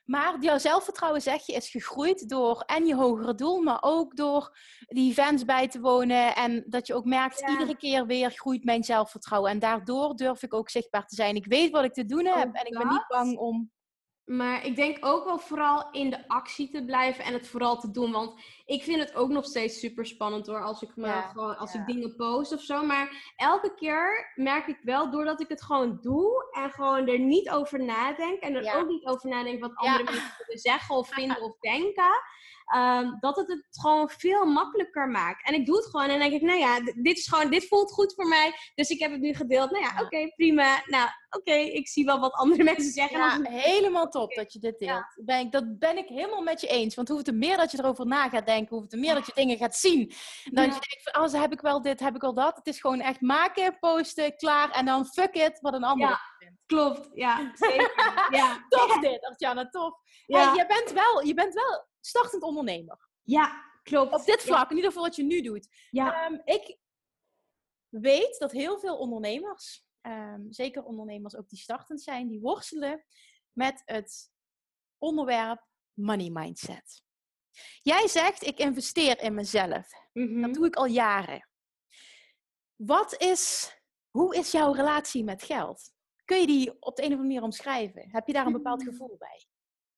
[0.04, 4.58] Maar jouw zelfvertrouwen, zeg je, is gegroeid door en je hogere doel, maar ook door
[4.86, 6.34] die events bij te wonen.
[6.34, 9.50] En dat je ook merkt, iedere keer weer groeit mijn zelfvertrouwen.
[9.50, 11.36] En daardoor durf ik ook zichtbaar te zijn.
[11.36, 13.70] Ik weet wat ik te doen heb en ik ben niet bang om
[14.28, 17.90] maar ik denk ook wel vooral in de actie te blijven en het vooral te
[17.90, 18.12] doen.
[18.12, 20.62] Want ik vind het ook nog steeds super spannend hoor.
[20.62, 22.84] Als ik, me gewoon, als ik dingen post of zo.
[22.84, 27.50] Maar elke keer merk ik wel, doordat ik het gewoon doe en gewoon er niet
[27.50, 28.40] over nadenk.
[28.40, 32.22] En er ook niet over nadenk wat andere mensen willen zeggen of vinden of denken.
[32.76, 35.46] Um, dat het het gewoon veel makkelijker maakt.
[35.46, 37.92] En ik doe het gewoon en denk ik, nou ja, dit is gewoon, dit voelt
[37.92, 38.52] goed voor mij.
[38.74, 39.70] Dus ik heb het nu gedeeld.
[39.70, 40.82] Nou ja, oké, prima.
[40.86, 43.18] Nou, oké, ik zie wel wat andere mensen zeggen.
[43.18, 45.04] Ja, helemaal top dat je dit deelt.
[45.24, 46.94] Ben ik, dat ben ik helemaal met je eens.
[46.94, 49.32] Want hoeveel te meer dat je erover na gaat denken, hoeveel te meer dat je
[49.34, 50.12] dingen gaat zien.
[50.44, 52.56] Dan je denkt van, oh, heb ik wel dit, heb ik al dat.
[52.56, 54.70] Het is gewoon echt maken, posten, klaar.
[54.70, 56.56] En dan fuck it, wat een ander vindt.
[56.66, 57.92] Klopt, ja, zeker.
[58.38, 58.66] ja.
[58.68, 59.94] tof dit, Artjana, tof.
[60.26, 60.54] Ja.
[60.54, 63.08] je, bent wel, je bent wel startend ondernemer.
[63.22, 64.14] Ja, klopt.
[64.14, 65.68] Op dit vlak, in ieder geval wat je nu doet.
[65.90, 66.26] Ja.
[66.26, 66.78] Um, ik
[67.88, 73.04] weet dat heel veel ondernemers, um, zeker ondernemers ook die startend zijn, die worstelen
[73.52, 74.30] met het
[74.98, 77.02] onderwerp money mindset.
[77.82, 79.90] Jij zegt, ik investeer in mezelf.
[80.12, 81.48] Mm Dat doe ik al jaren.
[82.76, 83.72] Wat is,
[84.10, 85.92] hoe is jouw relatie met geld?
[86.24, 88.10] Kun je die op de een of andere manier omschrijven?
[88.10, 88.88] Heb je daar een bepaald mm.
[88.88, 89.46] gevoel bij?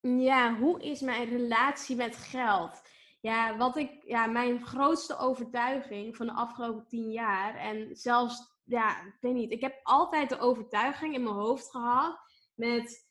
[0.01, 2.83] Ja, hoe is mijn relatie met geld?
[3.21, 7.55] Ja, wat ik, ja, mijn grootste overtuiging van de afgelopen tien jaar.
[7.55, 9.53] En zelfs, ja, ik weet niet.
[9.53, 12.19] Ik heb altijd de overtuiging in mijn hoofd gehad.
[12.55, 13.09] Met,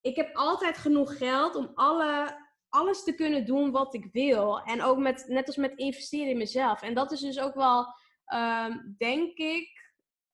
[0.00, 2.36] ik heb altijd genoeg geld om alle,
[2.68, 4.60] alles te kunnen doen wat ik wil.
[4.60, 6.82] En ook met, net als met investeren in mezelf.
[6.82, 7.86] En dat is dus ook wel,
[8.24, 9.81] ehm, denk ik,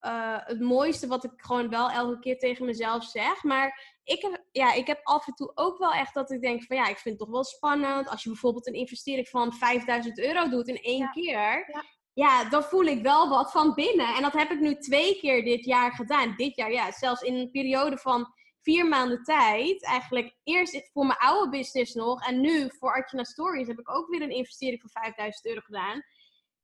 [0.01, 3.43] uh, het mooiste wat ik gewoon wel elke keer tegen mezelf zeg.
[3.43, 6.63] Maar ik heb, ja, ik heb af en toe ook wel echt dat ik denk
[6.63, 8.09] van ja, ik vind het toch wel spannend.
[8.09, 11.71] Als je bijvoorbeeld een investering van 5000 euro doet in één keer.
[11.71, 11.83] Ja.
[12.13, 12.49] ja.
[12.49, 14.15] dan voel ik wel wat van binnen.
[14.15, 16.33] En dat heb ik nu twee keer dit jaar gedaan.
[16.37, 21.19] Dit jaar, ja, zelfs in een periode van vier maanden tijd, eigenlijk eerst voor mijn
[21.19, 24.89] oude business nog en nu voor Artjana Stories heb ik ook weer een investering van
[24.89, 26.03] 5000 euro gedaan.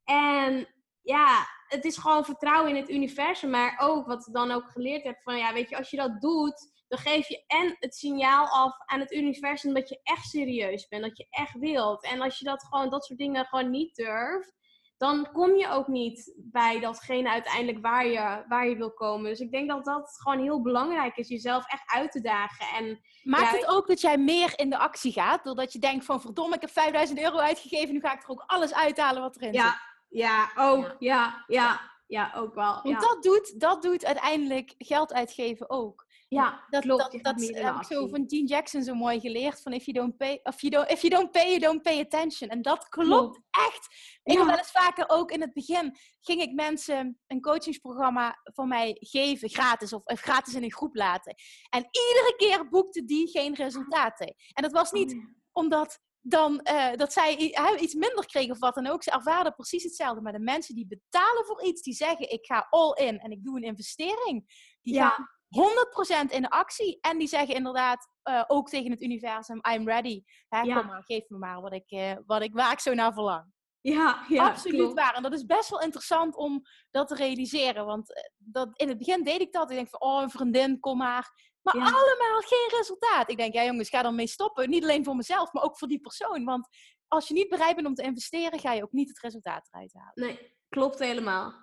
[0.04, 0.68] En
[1.06, 5.04] ja, het is gewoon vertrouwen in het universum, maar ook wat ik dan ook geleerd
[5.04, 8.48] heb van ja, weet je, als je dat doet, dan geef je en het signaal
[8.48, 12.04] af aan het universum dat je echt serieus bent, dat je echt wilt.
[12.04, 14.54] En als je dat gewoon, dat soort dingen gewoon niet durft,
[14.98, 19.30] dan kom je ook niet bij datgene uiteindelijk waar je, waar je wil komen.
[19.30, 22.66] Dus ik denk dat dat gewoon heel belangrijk is, jezelf echt uit te dagen.
[22.76, 25.44] En, Maakt het ook dat jij meer in de actie gaat?
[25.44, 28.44] Doordat je denkt van verdomme, ik heb 5000 euro uitgegeven, nu ga ik er ook
[28.46, 29.95] alles uithalen wat erin ja, zit.
[30.16, 30.96] Ja, ook.
[31.00, 32.80] Ja, ja, ja, ook wel.
[32.84, 36.06] Want dat, doet, dat doet uiteindelijk geld uitgeven ook.
[36.28, 37.12] Ja, dat klopt.
[37.12, 39.62] Dat, dat heb ik zo van Gene Jackson zo mooi geleerd.
[39.62, 42.00] Van if you don't pay, if you don't, if you don't pay, you don't pay
[42.00, 42.50] attention.
[42.50, 43.88] En dat klopt, echt.
[44.24, 44.38] Ik ja.
[44.38, 48.98] heb wel eens vaker ook in het begin ging ik mensen een coachingsprogramma van mij
[49.00, 51.36] geven, gratis of, of gratis in een groep laten.
[51.70, 54.36] En iedere keer boekte die geen resultaten.
[54.54, 55.20] En dat was niet oh,
[55.52, 57.36] omdat dan uh, dat zij
[57.80, 59.04] iets minder kregen of wat dan ook.
[59.04, 60.22] Ze ervaren precies hetzelfde.
[60.22, 63.44] Maar de mensen die betalen voor iets, die zeggen ik ga all in en ik
[63.44, 64.70] doe een investering.
[64.82, 65.10] Die ja.
[65.10, 66.98] gaan 100% in de actie.
[67.02, 70.24] En die zeggen inderdaad uh, ook tegen het universum, I'm ready.
[70.50, 70.78] Hè, ja.
[70.80, 73.54] Kom maar, geef me maar wat ik, uh, wat ik, waar ik zo naar verlang.
[73.94, 74.94] Ja, ja absoluut klopt.
[74.94, 75.14] waar.
[75.14, 76.62] En dat is best wel interessant om
[76.92, 77.86] dat te realiseren.
[77.86, 79.70] Want dat, in het begin deed ik dat.
[79.70, 81.54] Ik denk van, oh, een vriendin, kom maar.
[81.62, 81.84] Maar ja.
[81.84, 83.30] allemaal geen resultaat.
[83.30, 84.70] Ik denk, ja jongens, ga dan mee stoppen.
[84.70, 86.46] Niet alleen voor mezelf, maar ook voor die persoon.
[86.46, 86.68] Want
[87.08, 89.94] als je niet bereid bent om te investeren, ga je ook niet het resultaat eruit
[89.94, 90.14] halen.
[90.14, 91.54] Nee, klopt helemaal.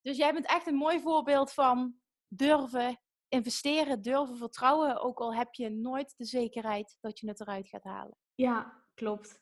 [0.00, 1.94] Dus jij bent echt een mooi voorbeeld van
[2.28, 5.00] durven investeren, durven vertrouwen.
[5.00, 8.16] Ook al heb je nooit de zekerheid dat je het eruit gaat halen.
[8.34, 9.40] Ja, klopt.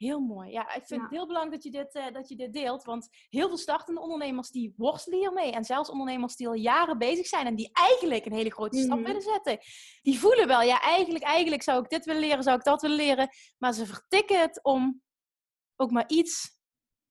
[0.00, 0.50] Heel mooi.
[0.50, 1.00] Ja, ik vind ja.
[1.00, 2.84] het heel belangrijk dat je, dit, uh, dat je dit deelt.
[2.84, 5.52] Want heel veel startende ondernemers die worstelen hiermee.
[5.52, 8.88] En zelfs ondernemers die al jaren bezig zijn en die eigenlijk een hele grote stap
[8.90, 9.04] mm -hmm.
[9.04, 9.58] willen zetten.
[10.02, 12.96] Die voelen wel, ja, eigenlijk, eigenlijk zou ik dit willen leren, zou ik dat willen
[12.96, 13.28] leren.
[13.58, 15.02] Maar ze vertikken het om
[15.76, 16.59] ook maar iets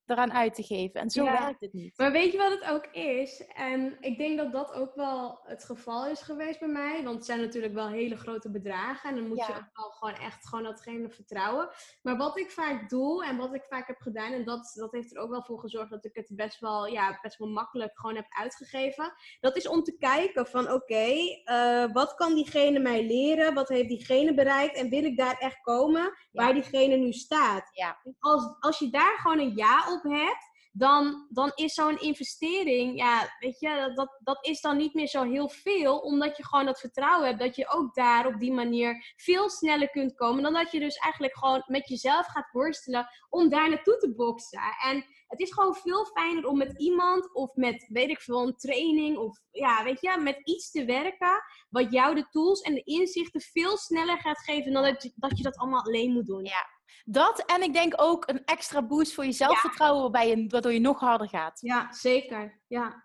[0.09, 1.01] eraan uit te geven.
[1.01, 1.39] En zo ja.
[1.39, 1.97] werkt het niet.
[1.97, 3.47] Maar weet je wat het ook is?
[3.47, 7.03] En ik denk dat dat ook wel het geval is geweest bij mij.
[7.03, 9.09] Want het zijn natuurlijk wel hele grote bedragen.
[9.09, 9.47] En dan moet ja.
[9.47, 11.69] je ook wel gewoon echt gewoon datgene vertrouwen.
[12.01, 14.31] Maar wat ik vaak doe en wat ik vaak heb gedaan...
[14.33, 17.19] en dat, dat heeft er ook wel voor gezorgd dat ik het best wel, ja,
[17.21, 19.13] best wel makkelijk gewoon heb uitgegeven.
[19.39, 23.53] Dat is om te kijken van oké, okay, uh, wat kan diegene mij leren?
[23.53, 24.75] Wat heeft diegene bereikt?
[24.75, 26.11] En wil ik daar echt komen ja.
[26.31, 27.71] waar diegene nu staat?
[28.19, 33.35] Als, als je daar gewoon een ja op hebt, dan, dan is zo'n investering, ja,
[33.39, 36.79] weet je, dat, dat is dan niet meer zo heel veel, omdat je gewoon dat
[36.79, 40.71] vertrouwen hebt dat je ook daar op die manier veel sneller kunt komen, dan dat
[40.71, 44.61] je dus eigenlijk gewoon met jezelf gaat worstelen om daar naartoe te boksen.
[44.83, 48.57] En het is gewoon veel fijner om met iemand of met, weet ik veel, een
[48.57, 52.83] training of ja, weet je, met iets te werken wat jou de tools en de
[52.83, 56.45] inzichten veel sneller gaat geven dan dat dat, je dat allemaal alleen moet doen.
[56.45, 60.73] Ja, dat en ik denk ook een extra boost voor je zelfvertrouwen, waarbij je, waardoor
[60.73, 61.61] je nog harder gaat.
[61.61, 62.61] Ja, zeker.
[62.67, 63.03] Ja.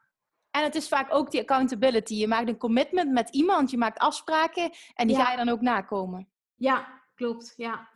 [0.50, 2.14] En het is vaak ook die accountability.
[2.14, 5.24] Je maakt een commitment met iemand, je maakt afspraken en die ja.
[5.24, 6.28] ga je dan ook nakomen.
[6.54, 7.54] Ja, klopt.
[7.56, 7.88] Ja.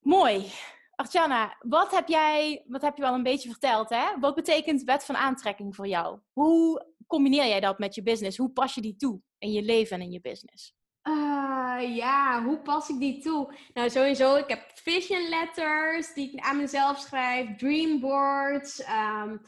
[0.00, 0.52] Mooi.
[0.94, 4.18] Artjana, wat heb jij, wat heb je wel een beetje verteld, hè?
[4.18, 6.18] Wat betekent wet van aantrekking voor jou?
[6.32, 8.36] Hoe combineer jij dat met je business?
[8.36, 10.74] Hoe pas je die toe in je leven en in je business?
[11.02, 13.54] Uh, ja, hoe pas ik die toe?
[13.74, 18.82] Nou, sowieso, ik heb vision letters die ik aan mezelf schrijf, dreamboards.
[18.88, 19.40] Um,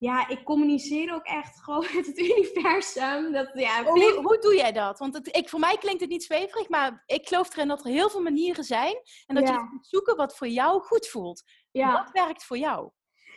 [0.00, 3.32] ja, ik communiceer ook echt gewoon met het universum.
[3.32, 4.98] Dat, ja, oh, hoe, hoe, doe jij dat?
[4.98, 7.90] Want het, ik, voor mij klinkt het niet zweverig, maar ik geloof erin dat er
[7.90, 9.00] heel veel manieren zijn.
[9.26, 9.54] En dat ja.
[9.54, 11.42] je moet zoeken wat voor jou goed voelt.
[11.70, 11.92] Ja.
[11.92, 12.90] Wat werkt voor jou?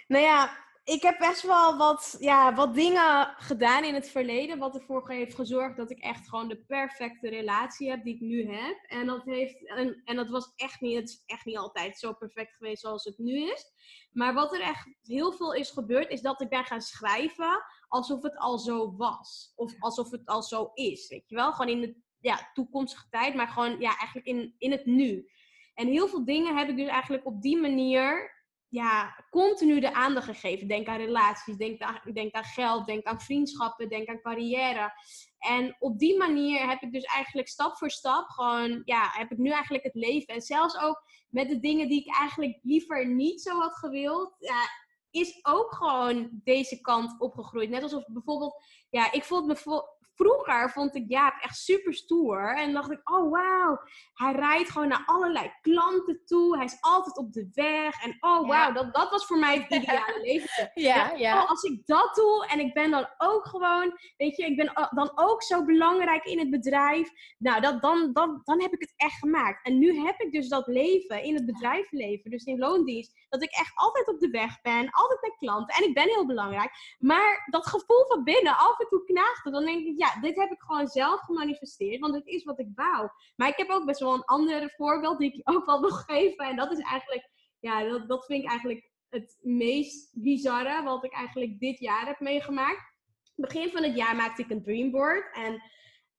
[0.07, 4.59] Nou ja, ik heb best wel wat, ja, wat dingen gedaan in het verleden.
[4.59, 8.51] Wat ervoor heeft gezorgd dat ik echt gewoon de perfecte relatie heb die ik nu
[8.51, 8.83] heb.
[8.87, 12.55] En dat, heeft, en, en dat was echt niet, het echt niet altijd zo perfect
[12.55, 13.65] geweest zoals het nu is.
[14.11, 18.21] Maar wat er echt heel veel is gebeurd, is dat ik ben gaan schrijven alsof
[18.21, 19.53] het al zo was.
[19.55, 21.07] Of alsof het al zo is.
[21.07, 21.51] Weet je wel?
[21.51, 25.27] Gewoon in de ja, toekomstige tijd, maar gewoon ja, eigenlijk in, in het nu.
[25.73, 28.31] En heel veel dingen heb ik dus eigenlijk op die manier
[28.73, 30.67] ja, continu de aandacht gegeven.
[30.67, 34.93] Denk aan relaties, denk aan, denk aan geld, denk aan vriendschappen, denk aan carrière.
[35.39, 39.37] En op die manier heb ik dus eigenlijk stap voor stap gewoon, ja, heb ik
[39.37, 40.33] nu eigenlijk het leven.
[40.33, 44.35] En zelfs ook met de dingen die ik eigenlijk liever niet zo had gewild.
[44.39, 44.69] Ja,
[45.11, 47.69] is ook gewoon deze kant opgegroeid.
[47.69, 49.83] Net alsof bijvoorbeeld, ja, ik voelde me
[50.15, 52.55] vroeger vond ik Jaap echt super stoer.
[52.55, 53.79] En dacht ik, oh wauw,
[54.13, 56.55] hij rijdt gewoon naar allerlei klanten toe.
[56.55, 58.03] Hij is altijd op de weg.
[58.03, 60.71] En oh wauw, dat, dat was voor mij het ideale leven.
[60.73, 61.41] Ja, ja.
[61.41, 64.89] Oh, als ik dat doe en ik ben dan ook gewoon, weet je, ik ben
[64.89, 67.09] dan ook zo belangrijk in het bedrijf.
[67.37, 69.65] Nou, dat, dan, dan, dan heb ik het echt gemaakt.
[69.65, 73.51] En nu heb ik dus dat leven in het bedrijfsleven, dus in loondienst, dat ik
[73.51, 75.75] echt altijd op de weg ben, altijd met klanten.
[75.75, 76.71] En ik ben heel belangrijk.
[76.99, 80.51] Maar dat gevoel van binnen, af en toe knaagt Dan denk ik, ja, dit heb
[80.51, 83.09] ik gewoon zelf gemanifesteerd, want het is wat ik wou.
[83.35, 86.45] Maar ik heb ook best wel een ander voorbeeld die ik ook wel nog geven.
[86.45, 91.13] En dat is eigenlijk, ja, dat, dat vind ik eigenlijk het meest bizarre wat ik
[91.13, 92.91] eigenlijk dit jaar heb meegemaakt.
[93.35, 95.35] Begin van het jaar maakte ik een dreamboard.
[95.35, 95.61] En,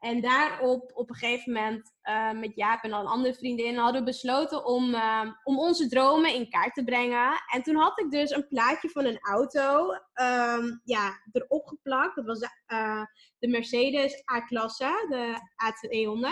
[0.04, 4.06] en daarop, op een gegeven moment, uh, met Jaap en een andere vriendin, hadden we
[4.06, 7.42] besloten om, uh, om onze dromen in kaart te brengen.
[7.52, 9.90] En toen had ik dus een plaatje van een auto
[10.20, 12.16] um, ja, erop geplakt.
[12.16, 12.38] Dat was
[13.38, 16.28] de Mercedes A-klasse, de A200.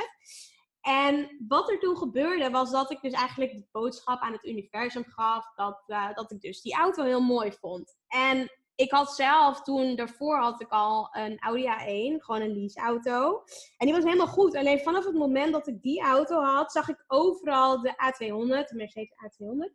[0.80, 5.04] En wat er toen gebeurde, was dat ik dus eigenlijk de boodschap aan het universum
[5.06, 7.96] gaf dat, uh, dat ik dus die auto heel mooi vond.
[8.08, 8.50] En
[8.82, 13.42] ik had zelf toen, daarvoor had ik al een Audi A1, gewoon een leaseauto.
[13.76, 14.56] En die was helemaal goed.
[14.56, 18.74] Alleen vanaf het moment dat ik die auto had, zag ik overal de A200, de
[18.74, 19.72] Mercedes A200.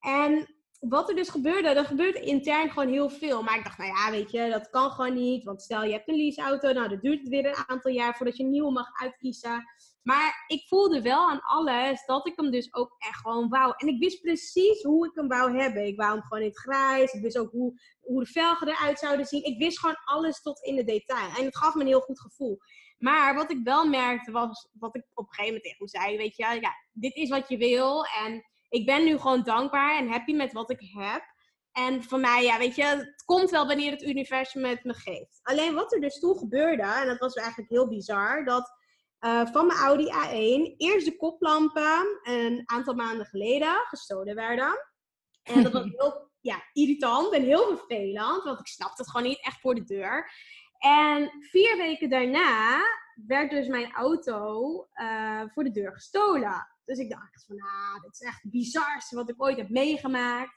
[0.00, 3.42] En wat er dus gebeurde, er gebeurde intern gewoon heel veel.
[3.42, 5.44] Maar ik dacht, nou ja, weet je, dat kan gewoon niet.
[5.44, 8.36] Want stel je hebt een leaseauto, nou dan duurt het weer een aantal jaar voordat
[8.36, 9.64] je een nieuwe mag uitkiezen.
[10.08, 13.74] Maar ik voelde wel aan alles dat ik hem dus ook echt gewoon wou.
[13.76, 15.86] En ik wist precies hoe ik hem wou hebben.
[15.86, 17.12] Ik wou hem gewoon in het grijs.
[17.12, 19.44] Ik wist ook hoe, hoe de velgen eruit zouden zien.
[19.44, 21.28] Ik wist gewoon alles tot in de detail.
[21.38, 22.58] En het gaf me een heel goed gevoel.
[22.98, 26.16] Maar wat ik wel merkte was, wat ik op een gegeven moment tegen hem zei,
[26.16, 28.04] weet je, ja, dit is wat je wil.
[28.04, 31.22] En ik ben nu gewoon dankbaar en happy met wat ik heb.
[31.72, 35.40] En voor mij, ja, weet je, het komt wel wanneer het universum het me geeft.
[35.42, 38.77] Alleen wat er dus toen gebeurde, en dat was eigenlijk heel bizar, dat
[39.20, 44.78] uh, van mijn Audi A1 eerst de koplampen een aantal maanden geleden gestolen werden.
[45.42, 49.44] En dat was heel ja, irritant en heel vervelend, want ik snapte het gewoon niet
[49.44, 50.30] echt voor de deur.
[50.78, 52.80] En vier weken daarna
[53.26, 56.68] werd dus mijn auto uh, voor de deur gestolen.
[56.84, 60.56] Dus ik dacht van, ah, dit is echt het bizarste wat ik ooit heb meegemaakt.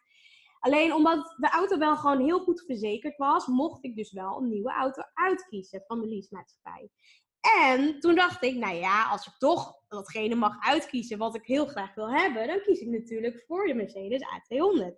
[0.59, 4.49] Alleen omdat de auto wel gewoon heel goed verzekerd was, mocht ik dus wel een
[4.49, 6.89] nieuwe auto uitkiezen van de leasemaatschappij.
[7.41, 11.65] En toen dacht ik, nou ja, als ik toch datgene mag uitkiezen wat ik heel
[11.65, 14.93] graag wil hebben, dan kies ik natuurlijk voor de Mercedes A200.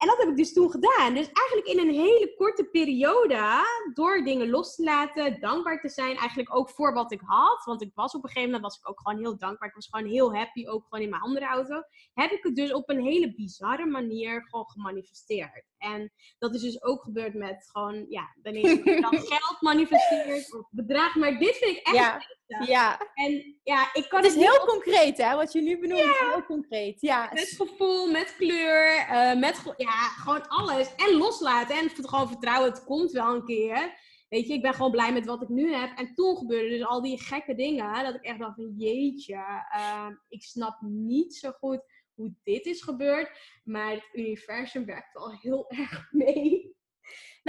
[0.00, 1.14] En dat heb ik dus toen gedaan.
[1.14, 6.16] Dus eigenlijk in een hele korte periode, door dingen los te laten, dankbaar te zijn,
[6.16, 7.64] eigenlijk ook voor wat ik had.
[7.64, 9.68] Want ik was op een gegeven moment was ik ook gewoon heel dankbaar.
[9.68, 11.82] Ik was gewoon heel happy, ook gewoon in mijn andere auto.
[12.14, 15.64] Heb ik het dus op een hele bizarre manier gewoon gemanifesteerd.
[15.78, 20.68] En dat is dus ook gebeurd met gewoon, ja, wanneer je dan geld manifesteert of
[20.70, 21.14] bedrag.
[21.14, 22.20] Maar dit vind ik echt ja.
[22.58, 23.00] Ja.
[23.14, 25.36] En ja, ik kan het is heel concreet, hè?
[25.36, 26.30] Wat je nu benoemt, ja.
[26.30, 27.00] heel concreet.
[27.00, 27.30] Ja.
[27.32, 30.94] Met gevoel, met kleur, uh, met ja, gewoon alles.
[30.94, 33.98] En loslaten en gewoon vertrouwen, het komt wel een keer.
[34.28, 35.98] Weet je, ik ben gewoon blij met wat ik nu heb.
[35.98, 39.34] En toen gebeurden dus al die gekke dingen, dat ik echt dacht van jeetje,
[39.76, 41.82] uh, ik snap niet zo goed
[42.14, 43.30] hoe dit is gebeurd.
[43.64, 46.69] Maar het universum werkt al heel erg mee.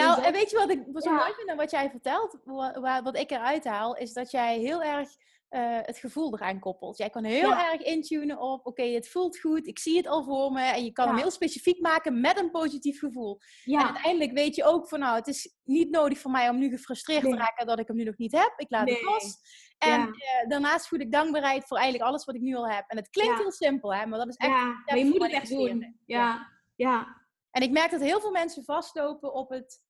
[0.06, 2.38] Nou, en weet je wat ik zo mooi vind aan wat jij vertelt?
[2.44, 5.10] Wat, wat ik eruit haal, is dat jij heel erg
[5.52, 6.98] uh, het gevoel eraan koppelt.
[6.98, 10.52] Jij kan heel erg intunen op, oké, het voelt goed, ik zie het al voor
[10.52, 10.62] me.
[10.62, 13.40] En je kan hem heel specifiek maken met een positief gevoel.
[13.64, 13.80] Ja.
[13.80, 16.70] En uiteindelijk weet je ook van, nou, het is niet nodig voor mij om nu
[16.70, 18.54] gefrustreerd te raken dat ik hem nu nog niet heb.
[18.58, 19.38] Ik laat het los.
[19.78, 22.84] En uh, daarnaast voel ik dankbaarheid voor eigenlijk alles wat ik nu al heb.
[22.88, 24.52] En het klinkt heel simpel, hè, maar dat is echt...
[24.52, 26.00] Ja, maar je moet het echt doen.
[26.06, 27.20] Ja, ja.
[27.52, 29.84] En ik merk dat heel veel mensen vastlopen op het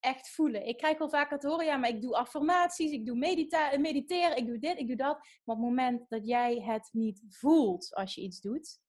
[0.00, 0.66] echt voelen.
[0.66, 4.36] Ik krijg wel vaak het horen, ja, maar ik doe affirmaties, ik doe medita mediteren,
[4.36, 5.16] ik doe dit, ik doe dat.
[5.16, 8.80] Maar op het moment dat jij het niet voelt als je iets doet,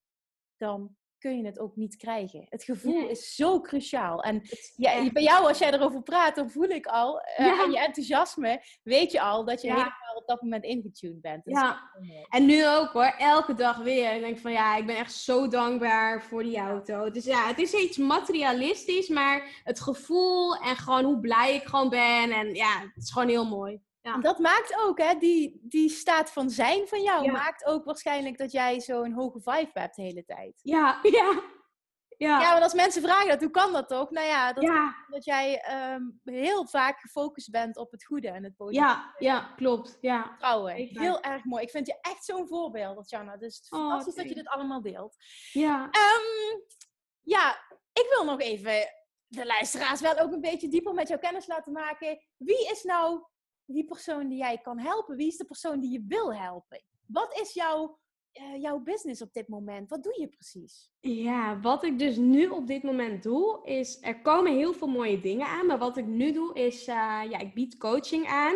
[0.57, 2.45] dan kun je het ook niet krijgen.
[2.49, 4.23] Het gevoel is zo cruciaal.
[4.23, 4.41] En
[4.75, 9.11] ja, bij jou, als jij erover praat, dan voel ik al, uh, je enthousiasme, weet
[9.11, 11.41] je al dat je helemaal op dat moment ingetuned bent.
[11.45, 11.91] ja,
[12.29, 14.13] en nu ook hoor, elke dag weer.
[14.15, 17.11] Ik denk van ja, ik ben echt zo dankbaar voor die auto.
[17.11, 21.89] Dus ja, het is iets materialistisch, maar het gevoel en gewoon hoe blij ik gewoon
[21.89, 22.31] ben.
[22.31, 23.81] En ja, het is gewoon heel mooi.
[24.01, 24.17] Ja.
[24.17, 28.51] Dat maakt ook, hè, die, die staat van zijn van jou, maakt ook waarschijnlijk dat
[28.51, 30.59] jij zo'n hoge vibe hebt de hele tijd.
[30.63, 31.41] Ja, ja.
[32.17, 32.39] Ja.
[32.39, 34.09] ja, want als mensen vragen dat, hoe kan dat toch?
[34.09, 38.55] Nou ja, dat, dat jij um, heel vaak gefocust bent op het goede en het
[38.55, 38.87] positieve.
[38.87, 39.97] Ja, ja klopt.
[40.01, 40.35] Ja.
[40.37, 40.75] Trouwen.
[40.75, 41.63] Heel erg mooi.
[41.63, 43.37] Ik vind je echt zo'n voorbeeld, Jana.
[43.37, 45.15] Dus oh, fantastisch oh, dat je dit allemaal deelt.
[45.51, 45.83] Ja.
[45.83, 46.63] Um,
[47.21, 47.51] ja,
[47.93, 48.73] ik wil nog even
[49.27, 52.19] de luisteraars wel ook een beetje dieper met jou kennis laten maken.
[52.37, 53.25] Wie is nou
[53.65, 55.15] die persoon die jij kan helpen?
[55.15, 56.83] Wie is de persoon die je wil helpen?
[57.05, 57.99] Wat is jouw,
[58.33, 59.89] uh, jouw business op dit moment?
[59.89, 60.91] Wat doe je precies?
[60.99, 65.19] Ja, wat ik dus nu op dit moment doe, is er komen heel veel mooie
[65.19, 65.65] dingen aan.
[65.65, 66.95] Maar wat ik nu doe, is uh,
[67.29, 68.55] ja, ik bied coaching aan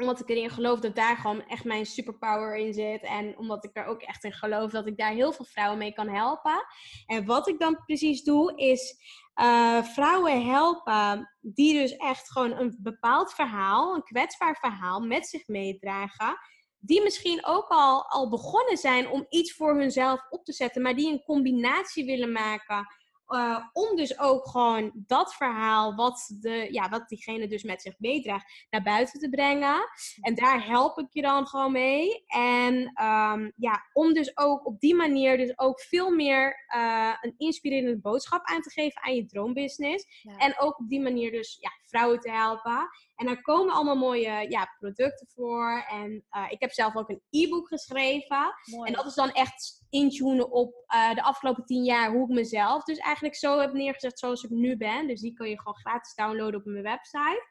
[0.00, 3.02] omdat ik erin geloof dat daar gewoon echt mijn superpower in zit.
[3.02, 5.92] En omdat ik er ook echt in geloof dat ik daar heel veel vrouwen mee
[5.92, 6.64] kan helpen.
[7.06, 8.96] En wat ik dan precies doe, is
[9.40, 15.46] uh, vrouwen helpen die dus echt gewoon een bepaald verhaal, een kwetsbaar verhaal met zich
[15.46, 16.38] meedragen.
[16.78, 20.94] Die misschien ook al, al begonnen zijn om iets voor hunzelf op te zetten, maar
[20.94, 22.86] die een combinatie willen maken
[23.30, 27.94] uh, om dus ook gewoon dat verhaal, wat, de, ja, wat diegene dus met zich
[27.98, 29.80] meedraagt, naar buiten te brengen.
[30.20, 32.24] En daar help ik je dan gewoon mee.
[32.26, 32.74] En
[33.04, 38.00] um, ja, om dus ook op die manier dus ook veel meer uh, een inspirerende
[38.00, 40.06] boodschap aan te geven aan je droombusiness.
[40.36, 42.88] En ook op die manier dus ja, vrouwen te helpen.
[43.20, 45.84] En daar komen allemaal mooie ja, producten voor.
[45.88, 48.54] En uh, ik heb zelf ook een e-book geschreven.
[48.84, 52.84] En dat is dan echt intunen op uh, de afgelopen tien jaar hoe ik mezelf
[52.84, 55.06] dus eigenlijk zo heb neergezet zoals ik nu ben.
[55.06, 57.48] Dus die kun je gewoon gratis downloaden op mijn website.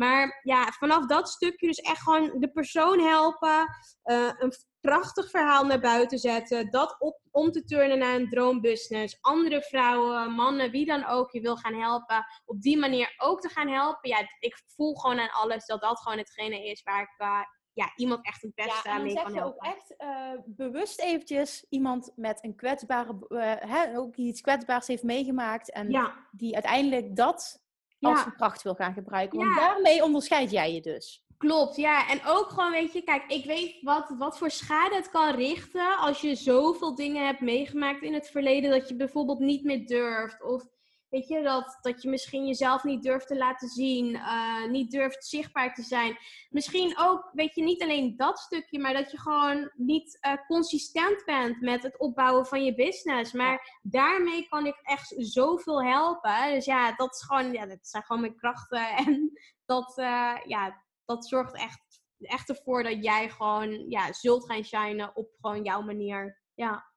[0.00, 3.68] Maar ja, vanaf dat stukje dus echt gewoon de persoon helpen.
[4.04, 6.70] Uh, een prachtig verhaal naar buiten zetten.
[6.70, 9.18] Dat op, om te turnen naar een droombusiness.
[9.20, 12.24] Andere vrouwen, mannen, wie dan ook je wil gaan helpen.
[12.44, 14.10] Op die manier ook te gaan helpen.
[14.10, 17.40] Ja, ik voel gewoon aan alles dat dat gewoon hetgene is waar ik uh,
[17.72, 19.44] ja, iemand echt het beste ja, mee kan helpen.
[19.44, 24.86] ook echt uh, bewust eventjes iemand met een kwetsbare, uh, hè, ook die iets kwetsbaars
[24.86, 25.72] heeft meegemaakt.
[25.72, 26.28] En ja.
[26.30, 27.68] die uiteindelijk dat
[28.00, 28.30] als ja.
[28.30, 29.38] kracht wil gaan gebruiken.
[29.38, 31.24] Want daarmee onderscheid jij je dus.
[31.36, 32.08] Klopt, ja.
[32.08, 35.96] En ook gewoon, weet je, kijk, ik weet wat, wat voor schade het kan richten
[35.98, 40.42] als je zoveel dingen hebt meegemaakt in het verleden dat je bijvoorbeeld niet meer durft.
[40.42, 40.66] Of
[41.10, 45.24] weet je, dat, dat je misschien jezelf niet durft te laten zien, uh, niet durft
[45.24, 46.18] zichtbaar te zijn.
[46.50, 51.24] Misschien ook, weet je, niet alleen dat stukje, maar dat je gewoon niet uh, consistent
[51.24, 53.32] bent met het opbouwen van je business.
[53.32, 56.52] Maar daarmee kan ik echt zoveel helpen.
[56.52, 58.88] Dus ja, dat is gewoon, ja, dat zijn gewoon mijn krachten.
[59.06, 59.30] En
[59.64, 65.16] dat, uh, ja, dat zorgt echt, echt ervoor dat jij gewoon ja, zult gaan shinen
[65.16, 66.40] op gewoon jouw manier.
[66.54, 66.89] Ja.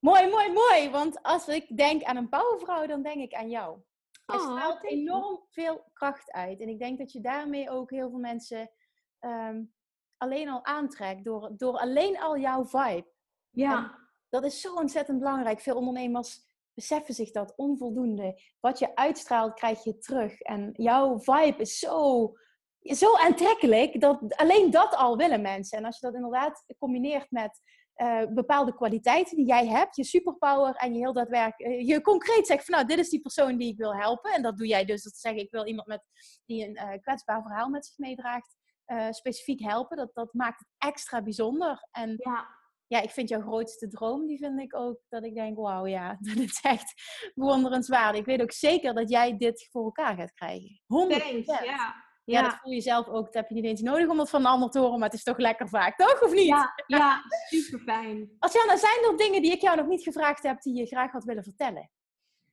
[0.00, 0.90] Mooi, mooi, mooi.
[0.90, 3.78] Want als ik denk aan een powervrouw, dan denk ik aan jou.
[4.26, 6.60] Je Oh, straalt enorm veel kracht uit.
[6.60, 8.70] En ik denk dat je daarmee ook heel veel mensen
[9.18, 9.62] ehm,
[10.16, 11.24] alleen al aantrekt.
[11.24, 13.12] Door, door alleen al jouw vibe.
[13.50, 13.98] Ja,
[14.28, 15.60] Dat is zo ontzettend belangrijk.
[15.60, 16.38] Veel ondernemers
[16.74, 18.40] beseffen zich dat onvoldoende.
[18.60, 20.40] Wat je uitstraalt, krijg je terug.
[20.40, 22.32] En jouw vibe is zo,
[22.80, 24.00] zo aantrekkelijk.
[24.00, 25.78] Dat alleen dat al willen mensen.
[25.78, 27.60] En als je dat inderdaad combineert met
[28.00, 32.00] eh, bepaalde kwaliteiten die jij hebt, je superpower en je heel dat werk, eh, je
[32.00, 34.32] concreet zegt van nou, dit is die persoon die ik wil helpen.
[34.32, 35.02] En dat doe jij dus.
[35.02, 36.02] Dat zeg ik wil iemand met,
[36.46, 38.56] die een eh, kwetsbaar verhaal met zich meedraagt,
[39.10, 39.96] specifiek helpen.
[39.96, 41.88] Dat, dat maakt het extra bijzonder.
[41.90, 42.48] En ja.
[42.86, 46.16] ja, ik vind jouw grootste droom, die vind ik ook dat ik denk, wauw, ja,
[46.20, 46.94] dat is echt
[47.34, 48.20] bewonderenswaardig.
[48.20, 50.80] Ik weet ook zeker dat jij dit voor elkaar gaat krijgen.
[50.80, 50.86] 100%.
[50.86, 52.09] Thanks, ja.
[52.24, 53.24] Ja, dat voel je zelf ook.
[53.24, 55.18] Dat heb je niet eens nodig om het van een ander te horen, maar het
[55.18, 56.22] is toch lekker vaak, toch?
[56.22, 56.46] Of niet?
[56.46, 58.30] Ja, ja, super fijn.
[58.38, 61.24] Asjana, zijn er dingen die ik jou nog niet gevraagd heb die je graag had
[61.24, 61.90] willen vertellen?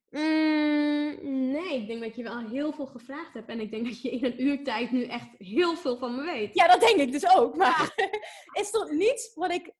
[0.09, 3.49] Mm, nee, ik denk dat je wel heel veel gevraagd hebt.
[3.49, 6.23] En ik denk dat je in een uur tijd nu echt heel veel van me
[6.23, 6.55] weet.
[6.55, 7.55] Ja, dat denk ik dus ook.
[7.55, 7.93] Maar
[8.61, 9.73] is er niets wat ik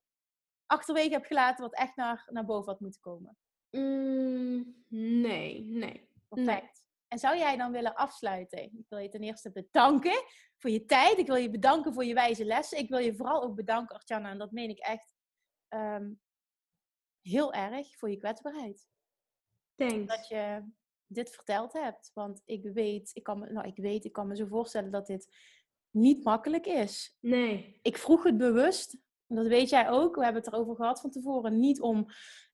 [0.66, 3.36] achterwege heb gelaten wat echt naar, naar boven had moeten komen?
[3.70, 6.08] Mm, nee, nee.
[6.28, 6.77] Perfect.
[7.08, 8.62] En zou jij dan willen afsluiten?
[8.62, 10.24] Ik wil je ten eerste bedanken
[10.56, 11.18] voor je tijd.
[11.18, 12.78] Ik wil je bedanken voor je wijze lessen.
[12.78, 15.14] Ik wil je vooral ook bedanken, Artjana, en dat meen ik echt
[15.68, 16.10] ehm,
[17.20, 18.88] heel erg voor je kwetsbaarheid.
[19.74, 20.06] Thanks.
[20.06, 20.62] Dat je
[21.06, 22.10] dit verteld hebt.
[22.14, 25.06] Want ik weet, ik kan me, nou, ik weet, ik kan me zo voorstellen dat
[25.06, 25.36] dit
[25.90, 27.16] niet makkelijk is.
[27.20, 27.78] Nee.
[27.82, 28.96] Ik vroeg het bewust,
[29.26, 32.06] en dat weet jij ook, we hebben het erover gehad van tevoren, niet om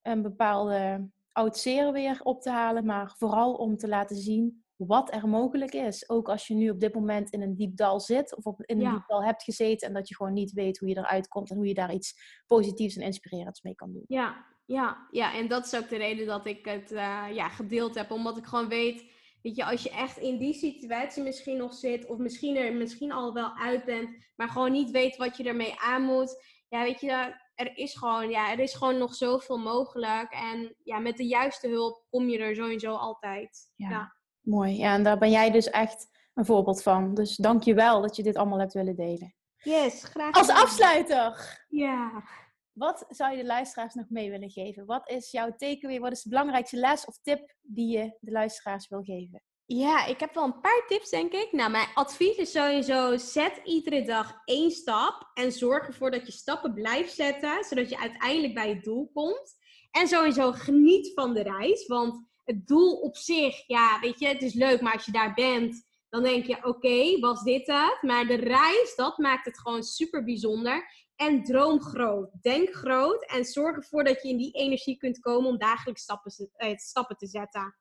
[0.02, 5.14] een bepaalde oud zeer weer op te halen, maar vooral om te laten zien wat
[5.14, 6.08] er mogelijk is.
[6.08, 8.76] Ook als je nu op dit moment in een diep dal zit, of op, in
[8.76, 8.90] een Ja.
[8.92, 11.56] diep dal hebt gezeten en dat je gewoon niet weet hoe je eruit komt en
[11.56, 14.04] hoe je daar iets positiefs en inspirerends mee kan doen.
[14.06, 15.34] Ja, ja, ja.
[15.34, 18.10] En dat is ook de reden dat ik het eh, ja, gedeeld heb.
[18.10, 19.04] Omdat ik gewoon weet,
[19.42, 23.12] weet je, als je echt in die situatie misschien nog zit, of misschien er misschien
[23.12, 26.42] al wel uit bent, maar gewoon niet weet wat je ermee aan moet.
[26.68, 30.32] Ja, weet je, er is gewoon, ja, er is gewoon nog zoveel mogelijk.
[30.32, 33.70] En ja, met de juiste hulp kom je er sowieso altijd.
[33.74, 33.88] Ja.
[33.90, 34.16] Ja.
[34.40, 34.76] Mooi.
[34.76, 37.14] Ja, en daar ben jij dus echt een voorbeeld van.
[37.14, 39.34] Dus dank je wel dat je dit allemaal hebt willen delen.
[39.56, 42.24] Yes, graag Als afsluiter, Ja.
[42.72, 44.86] wat zou je de luisteraars nog mee willen geven?
[44.86, 46.00] Wat is jouw takeaway?
[46.00, 49.42] Wat is de belangrijkste les of tip die je de luisteraars wil geven?
[49.66, 51.52] Ja, ik heb wel een paar tips, denk ik.
[51.52, 55.30] Nou, mijn advies is sowieso: zet iedere dag één stap.
[55.34, 59.56] En zorg ervoor dat je stappen blijft zetten, zodat je uiteindelijk bij je doel komt.
[59.90, 61.86] En sowieso geniet van de reis.
[61.86, 65.34] Want het doel op zich, ja, weet je, het is leuk, maar als je daar
[65.34, 67.98] bent, dan denk je: oké, was dit het?
[68.00, 70.88] Maar de reis, dat maakt het gewoon super bijzonder.
[71.16, 72.30] En droom groot.
[72.42, 73.26] Denk groot.
[73.26, 77.16] En zorg ervoor dat je in die energie kunt komen om dagelijks stappen, eh, stappen
[77.16, 77.76] te zetten.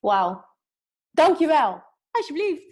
[0.00, 0.55] Wauw.
[1.16, 1.84] Dankjewel.
[2.10, 2.70] Alsjeblieft.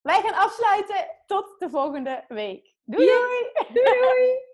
[0.00, 1.06] Wij gaan afsluiten.
[1.26, 2.74] Tot de volgende week.
[2.84, 4.38] Doei doei.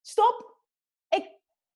[0.00, 0.56] Stop.
[1.08, 1.30] Ik...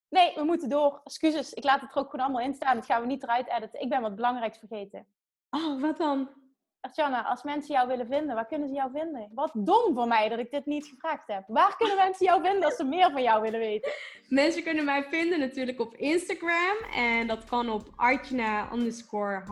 [0.09, 1.00] Nee, we moeten door.
[1.05, 1.52] Excuses.
[1.52, 2.76] Ik laat het er ook gewoon allemaal in staan.
[2.76, 3.80] Dat gaan we niet eruit editen.
[3.80, 5.07] Ik ben wat belangrijks vergeten.
[5.50, 6.30] Oh, wat dan?
[6.85, 9.28] Artjana, als mensen jou willen vinden, waar kunnen ze jou vinden?
[9.35, 11.45] Wat dom voor mij dat ik dit niet gevraagd heb.
[11.47, 13.93] Waar kunnen mensen jou vinden als ze meer van jou willen weten?
[14.28, 16.76] Mensen kunnen mij vinden natuurlijk op Instagram.
[16.95, 19.43] En dat kan op Artjana underscore.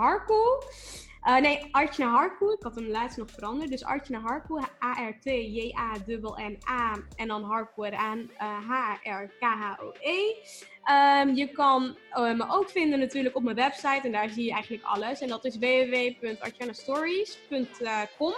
[1.25, 2.53] Uh, nee, Artjana Harkoe.
[2.53, 3.71] Ik had hem laatst nog veranderd.
[3.71, 4.61] Dus Artjana Harkoe.
[4.85, 6.99] A-R-T-J-A-N-N-A.
[7.17, 8.31] En dan Harkoe eraan.
[8.69, 10.35] H-R-K-H-O-E.
[10.91, 14.01] Um, je kan uh, me ook vinden natuurlijk op mijn website.
[14.03, 15.21] En daar zie je eigenlijk alles.
[15.21, 18.35] En dat is www.artjanastories.com.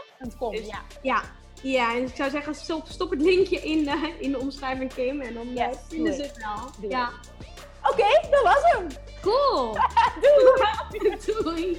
[0.50, 0.82] Dus, ja.
[1.02, 1.22] ja.
[1.62, 5.20] Ja, en ik zou zeggen, stop, stop het linkje in de, in de omschrijving, Kim.
[5.20, 6.70] En dan yes, vinden ze het wel.
[6.90, 7.10] ja.
[7.82, 8.86] Oké, okay, dat was hem.
[9.20, 9.72] Cool.
[10.92, 11.16] Doei.
[11.42, 11.78] Doei.